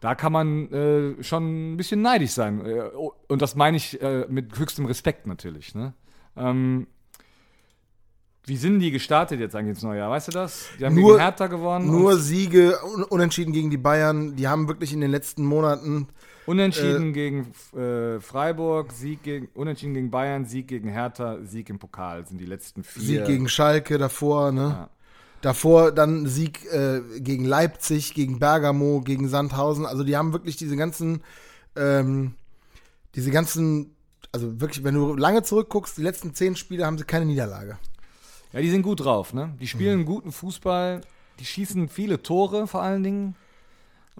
da 0.00 0.14
kann 0.14 0.32
man 0.32 0.72
äh, 0.72 1.22
schon 1.22 1.72
ein 1.74 1.76
bisschen 1.76 2.00
neidisch 2.00 2.30
sein. 2.30 2.64
Äh, 2.64 2.84
Und 3.28 3.42
das 3.42 3.54
meine 3.56 3.76
ich 3.76 4.00
äh, 4.00 4.24
mit 4.30 4.58
höchstem 4.58 4.86
Respekt 4.86 5.26
natürlich. 5.26 5.74
Ne? 5.74 5.92
Ähm, 6.34 6.86
wie 8.46 8.56
sind 8.56 8.80
die 8.80 8.90
gestartet 8.90 9.38
jetzt 9.38 9.54
eigentlich 9.54 9.70
ins 9.76 9.82
neue 9.82 9.98
Jahr? 9.98 10.10
Weißt 10.10 10.28
du 10.28 10.32
das? 10.32 10.70
Die 10.78 10.86
haben 10.86 10.94
Nur- 10.94 11.12
gegen 11.12 11.20
Hertha 11.22 11.46
gewonnen. 11.46 11.86
Nur 11.88 12.16
Siege, 12.16 12.78
un 12.96 13.04
unentschieden 13.04 13.52
gegen 13.52 13.68
die 13.70 13.76
Bayern. 13.76 14.34
Die 14.34 14.48
haben 14.48 14.66
wirklich 14.66 14.94
in 14.94 15.02
den 15.02 15.10
letzten 15.10 15.44
Monaten 15.44 16.08
Unentschieden 16.46 17.12
gegen 17.12 17.52
äh, 17.76 18.18
Freiburg, 18.20 18.92
Sieg 18.92 19.22
gegen, 19.22 19.48
Unentschieden 19.54 19.94
gegen 19.94 20.10
Bayern, 20.10 20.46
Sieg 20.46 20.68
gegen 20.68 20.88
Hertha, 20.88 21.38
Sieg 21.42 21.68
im 21.70 21.78
Pokal 21.78 22.26
sind 22.26 22.38
die 22.38 22.46
letzten 22.46 22.82
vier. 22.82 23.02
Sieg 23.02 23.24
gegen 23.26 23.48
Schalke 23.48 23.98
davor, 23.98 24.50
ne? 24.52 24.60
Ja. 24.60 24.90
Davor 25.42 25.92
dann 25.92 26.26
Sieg 26.26 26.66
äh, 26.72 27.00
gegen 27.20 27.44
Leipzig, 27.44 28.14
gegen 28.14 28.38
Bergamo, 28.38 29.00
gegen 29.00 29.28
Sandhausen. 29.28 29.86
Also 29.86 30.04
die 30.04 30.16
haben 30.16 30.32
wirklich 30.32 30.56
diese 30.56 30.76
ganzen, 30.76 31.22
ähm, 31.76 32.34
diese 33.14 33.30
ganzen, 33.30 33.94
also 34.32 34.60
wirklich, 34.60 34.84
wenn 34.84 34.94
du 34.94 35.14
lange 35.14 35.42
zurückguckst, 35.42 35.96
die 35.96 36.02
letzten 36.02 36.34
zehn 36.34 36.56
Spiele 36.56 36.84
haben 36.84 36.98
sie 36.98 37.04
keine 37.04 37.24
Niederlage. 37.24 37.78
Ja, 38.52 38.60
die 38.60 38.70
sind 38.70 38.82
gut 38.82 39.00
drauf, 39.00 39.32
ne? 39.32 39.54
Die 39.60 39.68
spielen 39.68 40.04
guten 40.04 40.32
Fußball, 40.32 41.02
die 41.38 41.44
schießen 41.44 41.88
viele 41.88 42.22
Tore 42.22 42.66
vor 42.66 42.82
allen 42.82 43.02
Dingen. 43.02 43.34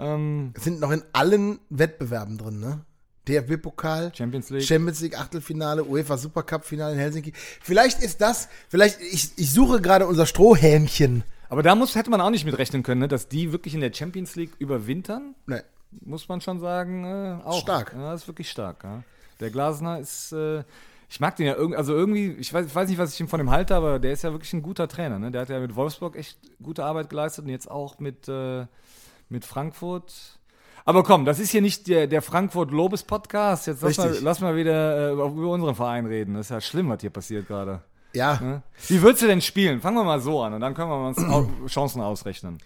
Ähm, 0.01 0.55
Sind 0.57 0.81
noch 0.81 0.91
in 0.91 1.03
allen 1.13 1.61
Wettbewerben 1.69 2.39
drin, 2.39 2.59
ne? 2.59 2.85
DFB-Pokal, 3.29 4.13
Champions 4.15 4.51
League. 4.51 4.65
Champions 4.65 5.01
League 5.01 5.19
Achtelfinale, 5.19 5.85
UEFA 5.85 6.17
Supercup 6.17 6.65
Finale 6.65 6.95
in 6.95 6.99
Helsinki. 6.99 7.33
Vielleicht 7.61 8.03
ist 8.03 8.21
das, 8.21 8.49
vielleicht, 8.69 9.01
ich, 9.01 9.33
ich 9.37 9.53
suche 9.53 9.81
gerade 9.81 10.07
unser 10.07 10.27
Strohhämchen. 10.27 11.23
Aber 11.49 11.63
da 11.63 11.75
muss, 11.75 11.95
hätte 11.95 12.11
man 12.11 12.21
auch 12.21 12.31
nicht 12.31 12.45
mit 12.45 12.57
rechnen 12.59 12.83
können, 12.83 13.03
ne? 13.03 13.09
dass 13.09 13.29
die 13.29 13.53
wirklich 13.53 13.75
in 13.75 13.81
der 13.81 13.93
Champions 13.93 14.37
League 14.37 14.53
überwintern, 14.59 15.35
Ne, 15.47 15.65
muss 15.91 16.29
man 16.29 16.41
schon 16.41 16.61
sagen, 16.61 17.05
äh, 17.05 17.39
auch. 17.45 17.61
Stark. 17.61 17.93
Ja, 17.95 18.15
ist 18.15 18.27
wirklich 18.27 18.51
stark. 18.51 18.85
Ja. 18.85 19.03
Der 19.41 19.51
Glasner 19.51 19.99
ist, 19.99 20.33
äh, 20.33 20.63
ich 21.09 21.19
mag 21.19 21.37
den 21.37 21.47
ja 21.47 21.55
irgendwie, 21.57 21.77
also 21.77 21.95
irgendwie, 21.95 22.33
ich 22.39 22.55
weiß, 22.55 22.67
ich 22.67 22.75
weiß 22.75 22.89
nicht, 22.89 22.99
was 22.99 23.15
ich 23.15 23.21
ihm 23.21 23.29
von 23.29 23.41
ihm 23.41 23.51
halte, 23.51 23.75
aber 23.75 23.99
der 23.99 24.13
ist 24.13 24.23
ja 24.23 24.31
wirklich 24.33 24.53
ein 24.53 24.63
guter 24.63 24.87
Trainer. 24.87 25.19
Ne? 25.19 25.33
Der 25.33 25.43
hat 25.43 25.49
ja 25.49 25.59
mit 25.59 25.75
Wolfsburg 25.75 26.17
echt 26.17 26.39
gute 26.63 26.85
Arbeit 26.85 27.11
geleistet 27.11 27.45
und 27.45 27.51
jetzt 27.51 27.69
auch 27.71 27.99
mit, 27.99 28.29
äh, 28.29 28.67
mit 29.31 29.45
Frankfurt. 29.45 30.39
Aber 30.85 31.03
komm, 31.03 31.25
das 31.25 31.39
ist 31.39 31.51
hier 31.51 31.63
nicht 31.63 31.87
der, 31.89 32.07
der 32.07 32.23
Frankfurt-Lobes-Podcast. 32.23 33.67
Jetzt 33.67 33.83
lass 33.83 33.99
mal, 33.99 34.19
lass 34.23 34.41
mal 34.41 34.57
wieder 34.57 35.11
äh, 35.11 35.13
über 35.13 35.51
unseren 35.51 35.75
Verein 35.75 36.07
reden. 36.07 36.35
Das 36.35 36.47
ist 36.47 36.51
ja 36.51 36.61
schlimm, 36.61 36.89
was 36.89 37.01
hier 37.01 37.11
passiert 37.11 37.47
gerade. 37.47 37.83
ja. 38.13 38.41
Ne? 38.41 38.63
Wie 38.89 39.03
würdest 39.03 39.23
du 39.23 39.27
denn 39.27 39.41
spielen? 39.41 39.81
Fangen 39.81 39.97
wir 39.97 40.05
mal 40.05 40.21
so 40.21 40.43
an 40.43 40.55
und 40.55 40.61
dann 40.61 40.75
können 40.75 40.91
wir 40.91 41.09
uns 41.09 41.67
Chancen 41.73 42.01
ausrechnen. 42.01 42.59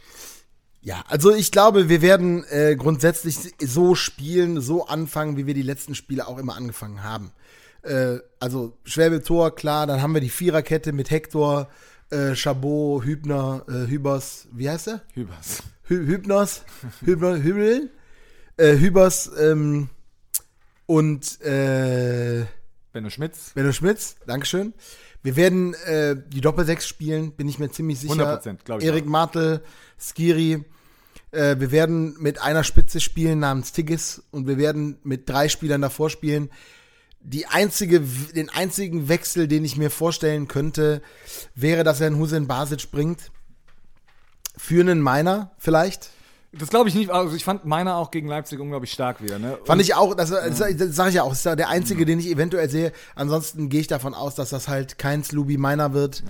Ja, 0.80 1.02
also 1.08 1.34
ich 1.34 1.50
glaube, 1.50 1.88
wir 1.88 2.02
werden 2.02 2.44
äh, 2.50 2.76
grundsätzlich 2.76 3.54
so 3.58 3.94
spielen, 3.94 4.60
so 4.60 4.86
anfangen, 4.86 5.36
wie 5.38 5.46
wir 5.46 5.54
die 5.54 5.62
letzten 5.62 5.94
Spiele 5.94 6.28
auch 6.28 6.38
immer 6.38 6.56
angefangen 6.56 7.02
haben. 7.02 7.32
Äh, 7.82 8.18
also 8.38 8.76
Schwäbe 8.84 9.22
Tor, 9.22 9.54
klar, 9.54 9.86
dann 9.86 10.02
haben 10.02 10.12
wir 10.12 10.20
die 10.20 10.28
Viererkette 10.28 10.92
mit 10.92 11.10
Hector, 11.10 11.68
äh, 12.10 12.34
Chabot, 12.34 13.04
Hübner, 13.04 13.64
äh, 13.68 13.88
Hübers, 13.88 14.48
wie 14.52 14.68
heißt 14.68 14.88
er? 14.88 15.02
Hübers. 15.14 15.62
Hü 15.84 16.06
Hübners, 16.06 16.64
Hübner, 17.04 17.42
Hübel, 17.42 17.90
äh, 18.56 18.78
Hübers 18.78 19.30
ähm, 19.38 19.88
und 20.86 21.40
äh, 21.42 22.44
Benno 22.92 23.10
Schmitz. 23.10 23.52
Benno 23.54 23.72
Schmitz, 23.72 24.16
Dankeschön. 24.26 24.72
Wir 25.22 25.36
werden 25.36 25.74
äh, 25.86 26.16
die 26.28 26.40
Doppelsechs 26.40 26.86
spielen, 26.86 27.32
bin 27.32 27.48
ich 27.48 27.58
mir 27.58 27.70
ziemlich 27.70 27.98
sicher. 27.98 28.40
100%, 28.40 28.58
glaub 28.64 28.80
ich 28.80 28.86
Erik. 28.86 29.06
Martel, 29.06 29.62
Skiri. 29.98 30.64
Äh, 31.32 31.56
wir 31.58 31.72
werden 31.72 32.16
mit 32.20 32.40
einer 32.40 32.62
Spitze 32.62 33.00
spielen 33.00 33.40
namens 33.40 33.72
Tigges 33.72 34.22
und 34.30 34.46
wir 34.46 34.58
werden 34.58 34.98
mit 35.02 35.28
drei 35.28 35.48
Spielern 35.48 35.82
davor 35.82 36.10
spielen. 36.10 36.50
Die 37.26 37.46
einzige, 37.46 38.00
den 38.00 38.50
einzigen 38.50 39.08
Wechsel, 39.08 39.48
den 39.48 39.64
ich 39.64 39.76
mir 39.76 39.90
vorstellen 39.90 40.46
könnte, 40.46 41.02
wäre, 41.54 41.82
dass 41.82 42.00
er 42.00 42.08
einen 42.08 42.18
Hussein 42.18 42.46
Basic 42.46 42.90
bringt. 42.90 43.30
Für 44.56 44.80
einen 44.80 45.00
Meiner 45.00 45.50
vielleicht. 45.58 46.10
Das 46.52 46.68
glaube 46.68 46.88
ich 46.88 46.94
nicht. 46.94 47.10
Also 47.10 47.34
ich 47.34 47.44
fand 47.44 47.64
meiner 47.64 47.96
auch 47.96 48.10
gegen 48.10 48.28
Leipzig 48.28 48.60
unglaublich 48.60 48.92
stark 48.92 49.22
wieder. 49.22 49.38
Ne? 49.38 49.58
Fand 49.64 49.80
ich 49.80 49.94
auch, 49.94 50.14
das, 50.14 50.30
das, 50.30 50.58
das 50.58 50.94
sage 50.94 51.08
ich 51.08 51.16
ja 51.16 51.22
auch, 51.22 51.32
ist 51.32 51.44
ja 51.44 51.56
der 51.56 51.68
einzige, 51.68 52.04
den 52.04 52.20
ich 52.20 52.28
eventuell 52.28 52.70
sehe. 52.70 52.92
Ansonsten 53.16 53.68
gehe 53.68 53.80
ich 53.80 53.86
davon 53.88 54.14
aus, 54.14 54.34
dass 54.34 54.50
das 54.50 54.68
halt 54.68 54.98
kein 54.98 55.24
Slubi 55.24 55.56
Meiner 55.56 55.92
wird. 55.92 56.22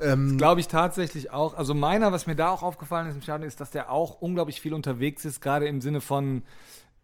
Ähm, 0.00 0.36
Glaube 0.38 0.60
ich 0.60 0.68
tatsächlich 0.68 1.30
auch. 1.30 1.56
Also 1.56 1.74
meiner, 1.74 2.12
was 2.12 2.26
mir 2.26 2.36
da 2.36 2.50
auch 2.50 2.62
aufgefallen 2.62 3.08
ist 3.08 3.14
im 3.14 3.22
Stadion, 3.22 3.46
ist, 3.46 3.60
dass 3.60 3.70
der 3.70 3.90
auch 3.90 4.20
unglaublich 4.20 4.60
viel 4.60 4.74
unterwegs 4.74 5.24
ist, 5.24 5.40
gerade 5.40 5.66
im 5.66 5.80
Sinne 5.80 6.00
von 6.00 6.42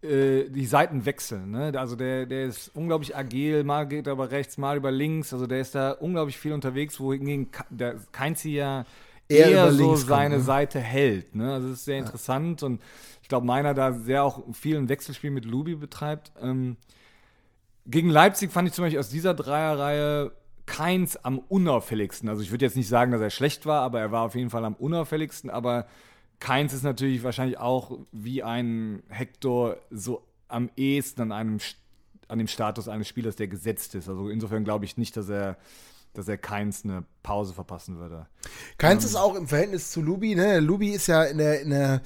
äh, 0.04 0.48
die 0.48 0.66
Seiten 0.66 1.06
wechseln. 1.06 1.50
Ne? 1.50 1.72
Also 1.76 1.96
der, 1.96 2.26
der 2.26 2.44
ist 2.44 2.70
unglaublich 2.74 3.16
agil, 3.16 3.64
mal 3.64 3.86
geht 3.86 4.06
er 4.06 4.12
über 4.12 4.30
rechts, 4.30 4.58
mal 4.58 4.76
über 4.76 4.90
links. 4.90 5.32
Also 5.32 5.46
der 5.46 5.60
ist 5.60 5.74
da 5.74 5.92
unglaublich 5.92 6.38
viel 6.38 6.52
unterwegs, 6.52 7.00
wohingegen 7.00 7.48
der 7.70 7.96
Keinzi 8.12 8.50
ja 8.50 8.84
Eher 9.26 9.48
eher, 9.48 9.72
so 9.72 9.78
links 9.78 10.00
kommt, 10.00 10.08
seine 10.08 10.36
ne? 10.36 10.42
Seite 10.42 10.80
hält. 10.80 11.34
Ne? 11.34 11.52
Also 11.52 11.68
das 11.68 11.78
ist 11.78 11.84
sehr 11.86 11.98
interessant 11.98 12.62
und 12.62 12.82
ich 13.22 13.28
glaube, 13.28 13.46
meiner 13.46 13.72
da 13.72 13.92
sehr 13.92 14.22
auch 14.22 14.42
viel 14.52 14.76
ein 14.76 14.90
Wechselspiel 14.90 15.30
mit 15.30 15.46
Lubi 15.46 15.76
betreibt. 15.76 16.32
Ähm, 16.42 16.76
gegen 17.86 18.10
Leipzig 18.10 18.52
fand 18.52 18.68
ich 18.68 18.74
zum 18.74 18.84
Beispiel 18.84 19.00
aus 19.00 19.08
dieser 19.08 19.32
Dreierreihe 19.32 20.32
keins 20.66 21.16
am 21.16 21.38
unauffälligsten. 21.38 22.28
Also 22.28 22.42
ich 22.42 22.50
würde 22.50 22.66
jetzt 22.66 22.76
nicht 22.76 22.88
sagen, 22.88 23.12
dass 23.12 23.20
er 23.20 23.30
schlecht 23.30 23.64
war, 23.64 23.80
aber 23.80 24.00
er 24.00 24.12
war 24.12 24.22
auf 24.22 24.34
jeden 24.34 24.50
Fall 24.50 24.64
am 24.64 24.74
unauffälligsten. 24.74 25.48
Aber 25.48 25.86
keins 26.40 26.72
ist 26.72 26.82
natürlich 26.82 27.22
wahrscheinlich 27.22 27.58
auch 27.58 27.98
wie 28.12 28.42
ein 28.42 29.02
Hector 29.08 29.78
so 29.90 30.22
am 30.48 30.70
ehesten 30.76 31.22
an 31.22 31.32
einem 31.32 31.58
an 32.28 32.38
dem 32.38 32.48
Status 32.48 32.88
eines 32.88 33.06
Spielers, 33.06 33.36
der 33.36 33.48
gesetzt 33.48 33.94
ist. 33.94 34.08
Also 34.08 34.30
insofern 34.30 34.64
glaube 34.64 34.84
ich 34.84 34.96
nicht, 34.96 35.16
dass 35.16 35.28
er 35.28 35.58
dass 36.14 36.28
er 36.28 36.38
keins 36.38 36.84
eine 36.84 37.04
Pause 37.22 37.52
verpassen 37.52 37.98
würde. 37.98 38.26
Keins 38.78 39.04
ist 39.04 39.16
auch 39.16 39.34
im 39.34 39.48
Verhältnis 39.48 39.90
zu 39.90 40.00
Lubi, 40.00 40.36
ne? 40.36 40.60
Lubi 40.60 40.90
ist 40.90 41.08
ja 41.08 41.24
in 41.24 41.38
der, 41.38 41.60
in 41.60 41.70
der 41.70 42.02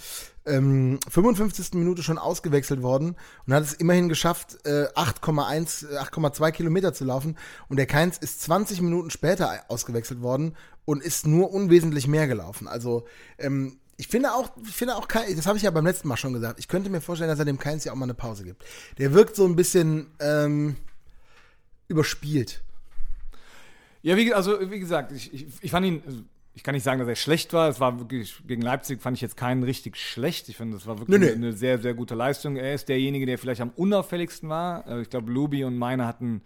ähm, 0.47 0.99
55. 1.09 1.75
Minute 1.75 2.03
schon 2.03 2.17
ausgewechselt 2.17 2.83
worden 2.83 3.17
und 3.47 3.53
hat 3.53 3.63
es 3.63 3.75
immerhin 3.75 4.09
geschafft, 4.09 4.57
äh, 4.65 4.87
8,1, 4.95 5.93
äh, 5.93 5.99
8,2 5.99 6.51
Kilometer 6.53 6.95
zu 6.95 7.05
laufen. 7.05 7.37
Und 7.69 7.77
der 7.77 7.87
Keins 7.87 8.17
ist 8.17 8.41
20 8.43 8.81
Minuten 8.81 9.11
später 9.11 9.65
ausgewechselt 9.69 10.23
worden 10.23 10.57
und 10.87 11.03
ist 11.03 11.27
nur 11.27 11.53
unwesentlich 11.53 12.09
mehr 12.09 12.27
gelaufen. 12.27 12.67
Also, 12.67 13.05
ähm, 13.39 13.79
ich 13.99 14.09
finde 14.09 14.33
auch, 14.33 14.51
ich 14.65 14.75
finde 14.75 14.97
auch, 14.97 15.07
Kein- 15.09 15.37
das 15.37 15.47
habe 15.47 15.59
ich 15.59 15.65
ja 15.65 15.71
beim 15.71 15.85
letzten 15.85 16.09
Mal 16.09 16.17
schon 16.17 16.33
gesagt, 16.33 16.59
ich 16.59 16.69
könnte 16.69 16.89
mir 16.89 17.01
vorstellen, 17.03 17.29
dass 17.29 17.39
er 17.39 17.45
dem 17.45 17.59
Keins 17.59 17.85
ja 17.85 17.93
auch 17.93 17.97
mal 17.97 18.07
eine 18.07 18.15
Pause 18.15 18.45
gibt. 18.45 18.65
Der 18.97 19.13
wirkt 19.13 19.37
so 19.37 19.45
ein 19.45 19.57
bisschen 19.57 20.07
ähm, 20.21 20.77
überspielt. 21.89 22.63
Ja, 24.03 24.17
wie, 24.17 24.33
also 24.33 24.59
wie 24.71 24.79
gesagt, 24.79 25.13
ich, 25.13 25.33
ich, 25.35 25.47
ich 25.61 25.71
fand 25.71 25.85
ihn, 25.87 26.03
also, 26.07 26.21
ich 26.55 26.63
kann 26.65 26.75
nicht 26.75 26.85
sagen, 26.85 26.99
dass 26.99 27.09
er 27.09 27.17
schlecht 27.17 27.53
war. 27.53 27.69
Es 27.69 27.79
war 27.81 27.99
wirklich, 28.01 28.43
gegen 28.47 28.63
Leipzig 28.63 29.01
fand 29.01 29.17
ich 29.17 29.21
jetzt 29.21 29.37
keinen 29.37 29.63
richtig 29.63 29.97
schlecht. 29.97 30.49
Ich 30.49 30.57
finde, 30.57 30.77
das 30.77 30.87
war 30.87 30.99
wirklich 30.99 31.19
Nee, 31.19 31.27
nee. 31.27 31.33
eine 31.33 31.53
sehr, 31.53 31.79
sehr 31.79 31.95
gute 31.95 32.15
Leistung. 32.15 32.57
Er 32.57 32.75
ist 32.75 32.89
derjenige, 32.89 33.27
der 33.27 33.39
vielleicht 33.39 33.61
am 33.61 33.71
unauffälligsten 33.71 34.49
war. 34.49 34.87
Äh, 34.89 35.03
Ich 35.03 35.11
glaube, 35.11 35.31
Lubi 35.31 35.65
und 35.65 35.77
Meine 35.77 36.07
hatten 36.07 36.43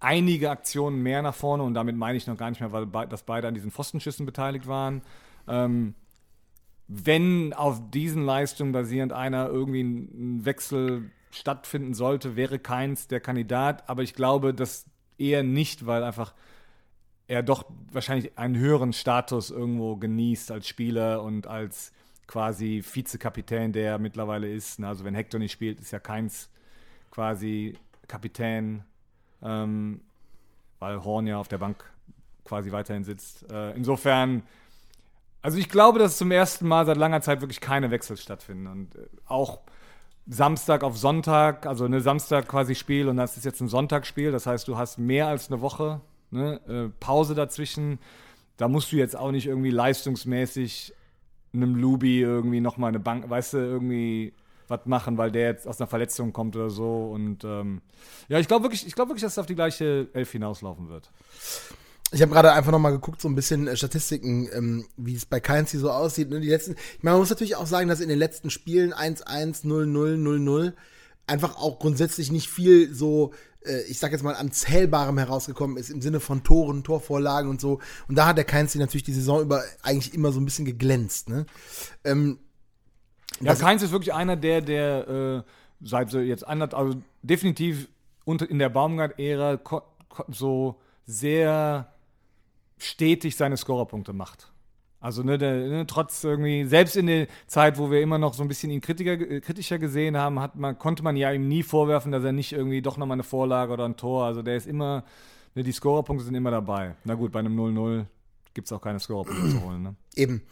einige 0.00 0.50
Aktionen 0.50 1.02
mehr 1.02 1.22
nach 1.22 1.34
vorne 1.34 1.62
und 1.62 1.72
damit 1.74 1.96
meine 1.96 2.18
ich 2.18 2.26
noch 2.26 2.36
gar 2.36 2.50
nicht 2.50 2.60
mehr, 2.60 2.72
weil 2.72 2.86
dass 3.06 3.22
beide 3.22 3.48
an 3.48 3.54
diesen 3.54 3.70
Pfostenschüssen 3.70 4.26
beteiligt 4.26 4.66
waren. 4.66 5.00
Ähm, 5.48 5.94
wenn 6.88 7.52
auf 7.52 7.90
diesen 7.90 8.24
Leistungen 8.24 8.72
basierend 8.72 9.12
einer 9.12 9.48
irgendwie 9.48 9.80
einen 9.80 10.44
Wechsel 10.44 11.10
stattfinden 11.30 11.94
sollte, 11.94 12.36
wäre 12.36 12.58
keins 12.58 13.08
der 13.08 13.20
Kandidat. 13.20 13.88
Aber 13.88 14.02
ich 14.02 14.14
glaube, 14.14 14.54
dass 14.54 14.86
eher 15.18 15.42
nicht, 15.42 15.86
weil 15.86 16.02
einfach 16.02 16.34
er 17.28 17.42
doch 17.42 17.64
wahrscheinlich 17.92 18.38
einen 18.38 18.56
höheren 18.56 18.92
Status 18.92 19.50
irgendwo 19.50 19.96
genießt 19.96 20.52
als 20.52 20.68
Spieler 20.68 21.22
und 21.22 21.46
als 21.46 21.92
quasi 22.26 22.82
Vizekapitän, 22.82 23.72
der 23.72 23.92
er 23.92 23.98
mittlerweile 23.98 24.48
ist. 24.48 24.82
Also 24.82 25.04
wenn 25.04 25.14
Hector 25.14 25.38
nicht 25.38 25.52
spielt, 25.52 25.80
ist 25.80 25.90
ja 25.90 25.98
keins 25.98 26.48
quasi 27.10 27.76
Kapitän, 28.08 28.84
ähm, 29.42 30.00
weil 30.78 31.02
Horn 31.02 31.26
ja 31.26 31.38
auf 31.38 31.48
der 31.48 31.58
Bank 31.58 31.84
quasi 32.44 32.70
weiterhin 32.72 33.04
sitzt. 33.04 33.50
Äh, 33.50 33.72
insofern, 33.72 34.42
also 35.46 35.58
ich 35.58 35.68
glaube, 35.68 36.00
dass 36.00 36.18
zum 36.18 36.32
ersten 36.32 36.66
Mal 36.66 36.86
seit 36.86 36.96
langer 36.96 37.20
Zeit 37.20 37.40
wirklich 37.40 37.60
keine 37.60 37.92
Wechsel 37.92 38.16
stattfinden. 38.16 38.66
Und 38.66 38.96
äh, 38.96 39.06
auch 39.26 39.60
Samstag 40.26 40.82
auf 40.82 40.98
Sonntag, 40.98 41.66
also 41.66 41.84
eine 41.84 42.00
Samstag 42.00 42.48
quasi 42.48 42.74
Spiel 42.74 43.08
und 43.08 43.16
das 43.16 43.36
ist 43.36 43.44
jetzt 43.44 43.60
ein 43.60 43.68
Sonntagsspiel. 43.68 44.32
Das 44.32 44.46
heißt, 44.46 44.66
du 44.66 44.76
hast 44.76 44.98
mehr 44.98 45.28
als 45.28 45.48
eine 45.48 45.60
Woche 45.60 46.00
ne, 46.32 46.60
äh, 46.66 46.88
Pause 46.98 47.36
dazwischen. 47.36 48.00
Da 48.56 48.66
musst 48.66 48.90
du 48.90 48.96
jetzt 48.96 49.16
auch 49.16 49.30
nicht 49.30 49.46
irgendwie 49.46 49.70
leistungsmäßig 49.70 50.92
einem 51.54 51.76
Lubi 51.76 52.22
irgendwie 52.22 52.60
nochmal 52.60 52.88
eine 52.88 52.98
Bank, 52.98 53.30
weißt 53.30 53.52
du, 53.52 53.58
irgendwie 53.58 54.32
was 54.66 54.84
machen, 54.86 55.16
weil 55.16 55.30
der 55.30 55.46
jetzt 55.46 55.68
aus 55.68 55.80
einer 55.80 55.86
Verletzung 55.86 56.32
kommt 56.32 56.56
oder 56.56 56.70
so. 56.70 57.12
Und 57.14 57.44
ähm, 57.44 57.82
ja, 58.26 58.40
ich 58.40 58.48
glaube 58.48 58.64
wirklich, 58.64 58.84
ich 58.84 58.96
glaube 58.96 59.10
wirklich, 59.10 59.22
dass 59.22 59.34
es 59.34 59.38
auf 59.38 59.46
die 59.46 59.54
gleiche 59.54 60.08
Elf 60.12 60.32
hinauslaufen 60.32 60.88
wird. 60.88 61.08
Ich 62.16 62.22
habe 62.22 62.32
gerade 62.32 62.54
einfach 62.54 62.72
nochmal 62.72 62.92
geguckt, 62.92 63.20
so 63.20 63.28
ein 63.28 63.34
bisschen 63.34 63.68
äh, 63.68 63.76
Statistiken, 63.76 64.48
ähm, 64.50 64.86
wie 64.96 65.14
es 65.14 65.26
bei 65.26 65.38
hier 65.38 65.80
so 65.80 65.90
aussieht. 65.90 66.30
Ne? 66.30 66.40
Die 66.40 66.48
letzten, 66.48 66.72
ich 66.72 67.02
meine, 67.02 67.12
man 67.12 67.20
muss 67.20 67.28
natürlich 67.28 67.56
auch 67.56 67.66
sagen, 67.66 67.88
dass 67.88 68.00
in 68.00 68.08
den 68.08 68.18
letzten 68.18 68.48
Spielen 68.48 68.94
1-1, 68.94 69.66
0-0, 69.66 70.16
0-0 70.16 70.72
einfach 71.26 71.58
auch 71.58 71.78
grundsätzlich 71.78 72.32
nicht 72.32 72.48
viel 72.48 72.94
so, 72.94 73.34
äh, 73.66 73.82
ich 73.82 73.98
sag 73.98 74.12
jetzt 74.12 74.24
mal, 74.24 74.34
an 74.34 74.50
Zählbarem 74.50 75.18
herausgekommen 75.18 75.76
ist, 75.76 75.90
im 75.90 76.00
Sinne 76.00 76.20
von 76.20 76.42
Toren, 76.42 76.84
Torvorlagen 76.84 77.50
und 77.50 77.60
so. 77.60 77.80
Und 78.08 78.16
da 78.16 78.28
hat 78.28 78.38
der 78.38 78.44
Keins 78.44 78.74
natürlich 78.74 79.04
die 79.04 79.12
Saison 79.12 79.42
über 79.42 79.62
eigentlich 79.82 80.14
immer 80.14 80.32
so 80.32 80.40
ein 80.40 80.46
bisschen 80.46 80.64
geglänzt. 80.64 81.28
Ne? 81.28 81.44
Ähm, 82.02 82.38
Ja, 83.42 83.54
Keins 83.56 83.82
ist 83.82 83.92
wirklich 83.92 84.14
einer, 84.14 84.36
der, 84.36 84.62
der 84.62 85.08
äh, 85.08 85.42
seit 85.82 86.08
so 86.08 86.18
jetzt 86.18 86.48
anderth, 86.48 86.72
also 86.72 86.96
definitiv 87.22 87.88
unter, 88.24 88.48
in 88.48 88.58
der 88.58 88.70
Baumgart-Ära 88.70 89.60
so 90.28 90.80
sehr 91.04 91.92
stetig 92.78 93.36
seine 93.36 93.56
Scorerpunkte 93.56 94.12
macht. 94.12 94.52
Also 95.00 95.22
ne, 95.22 95.38
der, 95.38 95.54
ne, 95.68 95.86
trotz 95.86 96.24
irgendwie, 96.24 96.64
selbst 96.64 96.96
in 96.96 97.06
der 97.06 97.28
Zeit, 97.46 97.78
wo 97.78 97.90
wir 97.90 98.00
immer 98.00 98.18
noch 98.18 98.34
so 98.34 98.42
ein 98.42 98.48
bisschen 98.48 98.70
ihn 98.70 98.80
kritiker, 98.80 99.12
äh, 99.12 99.40
kritischer 99.40 99.78
gesehen 99.78 100.16
haben, 100.16 100.40
hat 100.40 100.56
man, 100.56 100.78
konnte 100.78 101.02
man 101.02 101.16
ja 101.16 101.32
ihm 101.32 101.48
nie 101.48 101.62
vorwerfen, 101.62 102.12
dass 102.12 102.24
er 102.24 102.32
nicht 102.32 102.52
irgendwie 102.52 102.82
doch 102.82 102.96
nochmal 102.96 103.16
eine 103.16 103.22
Vorlage 103.22 103.72
oder 103.72 103.84
ein 103.84 103.96
Tor, 103.96 104.24
also 104.24 104.42
der 104.42 104.56
ist 104.56 104.66
immer, 104.66 105.04
ne, 105.54 105.62
die 105.62 105.72
Scorerpunkte 105.72 106.24
sind 106.24 106.34
immer 106.34 106.50
dabei. 106.50 106.96
Na 107.04 107.14
gut, 107.14 107.30
bei 107.30 107.40
einem 107.40 107.58
0-0 107.58 108.06
gibt 108.54 108.66
es 108.66 108.72
auch 108.72 108.80
keine 108.80 108.98
Scorerpunkte 108.98 109.50
zu 109.50 109.62
holen. 109.62 109.82
Ne? 109.82 109.94
Eben. 110.14 110.42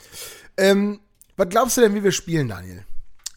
Ähm, 0.57 1.01
was 1.37 1.49
glaubst 1.49 1.77
du 1.77 1.81
denn, 1.81 1.95
wie 1.95 2.05
wir 2.05 2.13
spielen, 2.13 2.49
Daniel? 2.49 2.85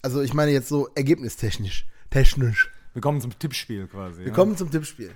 Also 0.01 0.21
ich 0.21 0.33
meine 0.33 0.51
jetzt 0.51 0.67
so 0.67 0.89
ergebnistechnisch. 0.93 1.87
Technisch. 2.09 2.69
Wir 2.93 3.01
kommen 3.01 3.21
zum 3.21 3.37
Tippspiel 3.37 3.87
quasi. 3.87 4.25
Wir 4.25 4.31
kommen 4.33 4.55
zum 4.57 4.69
Tippspiel. 4.69 5.11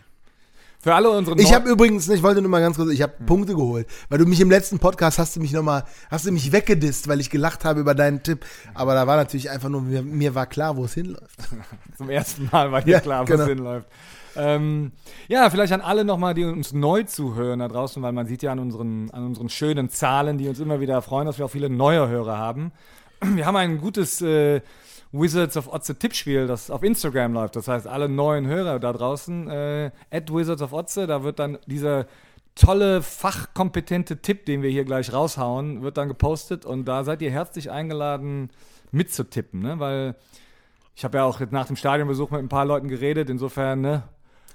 Für 0.84 0.96
alle 0.96 1.12
unsere 1.12 1.40
Ich 1.40 1.54
habe 1.54 1.70
übrigens, 1.70 2.10
ich 2.10 2.24
wollte 2.24 2.42
nur 2.42 2.50
mal 2.50 2.60
ganz 2.60 2.76
kurz, 2.76 2.92
ich 2.92 3.04
habe 3.04 3.14
Punkte 3.26 3.54
geholt, 3.54 3.88
weil 4.10 4.18
du 4.18 4.26
mich 4.26 4.42
im 4.42 4.50
letzten 4.50 4.80
Podcast 4.80 5.20
hast 5.20 5.36
du 5.36 5.40
mich 5.40 5.54
noch 5.54 5.62
mal, 5.62 5.84
hast 6.10 6.26
du 6.26 6.32
mich 6.32 6.52
weggedisst, 6.52 7.08
weil 7.08 7.20
ich 7.20 7.30
gelacht 7.30 7.66
habe 7.66 7.80
über 7.80 7.94
deinen 7.94 8.24
Tipp. 8.24 8.46
Aber 8.74 8.96
da 8.96 9.06
war 9.06 9.16
natürlich 9.16 9.52
einfach 9.52 9.70
nur, 9.70 9.82
mir, 9.82 10.02
mir 10.02 10.34
war 10.34 10.48
klar, 10.48 10.78
wo 10.78 10.86
es 10.86 10.96
hinläuft. 10.96 11.38
Zum 11.98 12.10
ersten 12.10 12.50
Mal 12.52 12.72
war 12.72 12.84
hier 12.84 12.94
Ja, 12.94 13.00
klar, 13.00 13.26
genau. 13.26 13.40
was 13.44 13.48
hinläuft. 13.48 13.88
Ähm, 14.36 14.92
ja, 15.28 15.50
vielleicht 15.50 15.74
an 15.74 15.82
alle 15.82 16.04
nochmal, 16.04 16.34
die 16.34 16.46
uns 16.46 16.74
neu 16.74 17.04
zuhören 17.04 17.60
da 17.60 17.68
draußen, 17.68 18.02
weil 18.02 18.14
man 18.14 18.26
sieht 18.26 18.42
ja 18.42 18.52
an 18.52 18.60
unseren, 18.60 19.12
an 19.12 19.26
unseren 19.26 19.50
schönen 19.50 19.90
Zahlen, 19.90 20.40
die 20.40 20.48
uns 20.48 20.60
immer 20.60 20.80
wieder 20.80 21.02
freuen, 21.04 21.28
dass 21.28 21.38
wir 21.38 21.46
auch 21.46 21.52
viele 21.52 21.70
neue 21.70 22.08
Hörer 22.08 22.38
haben. 22.38 22.72
Wir 23.24 23.46
haben 23.46 23.56
ein 23.56 23.78
gutes 23.78 24.22
äh, 24.22 24.62
Wizards 25.12 25.58
of 25.58 25.68
Otze 25.68 25.98
Tippspiel, 25.98 26.48
das 26.48 26.72
auf 26.72 26.84
Instagram 26.84 27.34
läuft. 27.34 27.56
Das 27.56 27.68
heißt, 27.68 27.88
alle 27.88 28.08
neuen 28.08 28.48
Hörer 28.48 28.80
da 28.80 28.94
draußen, 28.94 29.50
äh, 29.50 29.92
at 30.10 30.34
Wizards 30.34 30.62
of 30.62 30.74
Otze, 30.74 31.08
da 31.08 31.24
wird 31.24 31.40
dann 31.40 31.58
dieser 31.66 32.06
tolle, 32.56 33.02
fachkompetente 33.02 34.22
Tipp, 34.22 34.46
den 34.46 34.62
wir 34.62 34.70
hier 34.70 34.86
gleich 34.86 35.14
raushauen, 35.14 35.82
wird 35.82 35.98
dann 35.98 36.08
gepostet 36.08 36.66
und 36.66 36.86
da 36.86 37.04
seid 37.04 37.22
ihr 37.22 37.32
herzlich 37.32 37.72
eingeladen 37.72 38.50
mitzutippen, 38.92 39.62
ne? 39.62 39.80
weil 39.80 40.16
ich 40.96 41.04
habe 41.04 41.18
ja 41.18 41.24
auch 41.24 41.40
jetzt 41.40 41.54
nach 41.54 41.68
dem 41.68 41.76
Stadionbesuch 41.76 42.30
mit 42.32 42.42
ein 42.42 42.50
paar 42.50 42.66
Leuten 42.66 42.88
geredet, 42.88 43.30
insofern, 43.30 43.82
ne? 43.82 44.04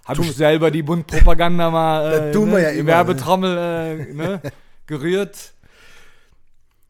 Habe 0.05 0.23
ich 0.23 0.37
selber 0.37 0.71
die 0.71 0.85
Bundpropaganda 0.85 1.71
mal 1.71 2.13
äh, 2.29 2.33
tun 2.33 2.51
ne, 2.51 2.57
wir 2.57 2.63
ja 2.63 2.73
die 2.73 2.79
immer, 2.79 2.93
Werbetrommel 2.93 3.59
äh, 3.59 3.95
ne, 4.15 4.41
gerührt. 4.87 5.53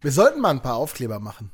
Wir 0.02 0.12
sollten 0.12 0.42
mal 0.42 0.50
ein 0.50 0.60
paar 0.60 0.76
Aufkleber 0.76 1.18
machen. 1.18 1.50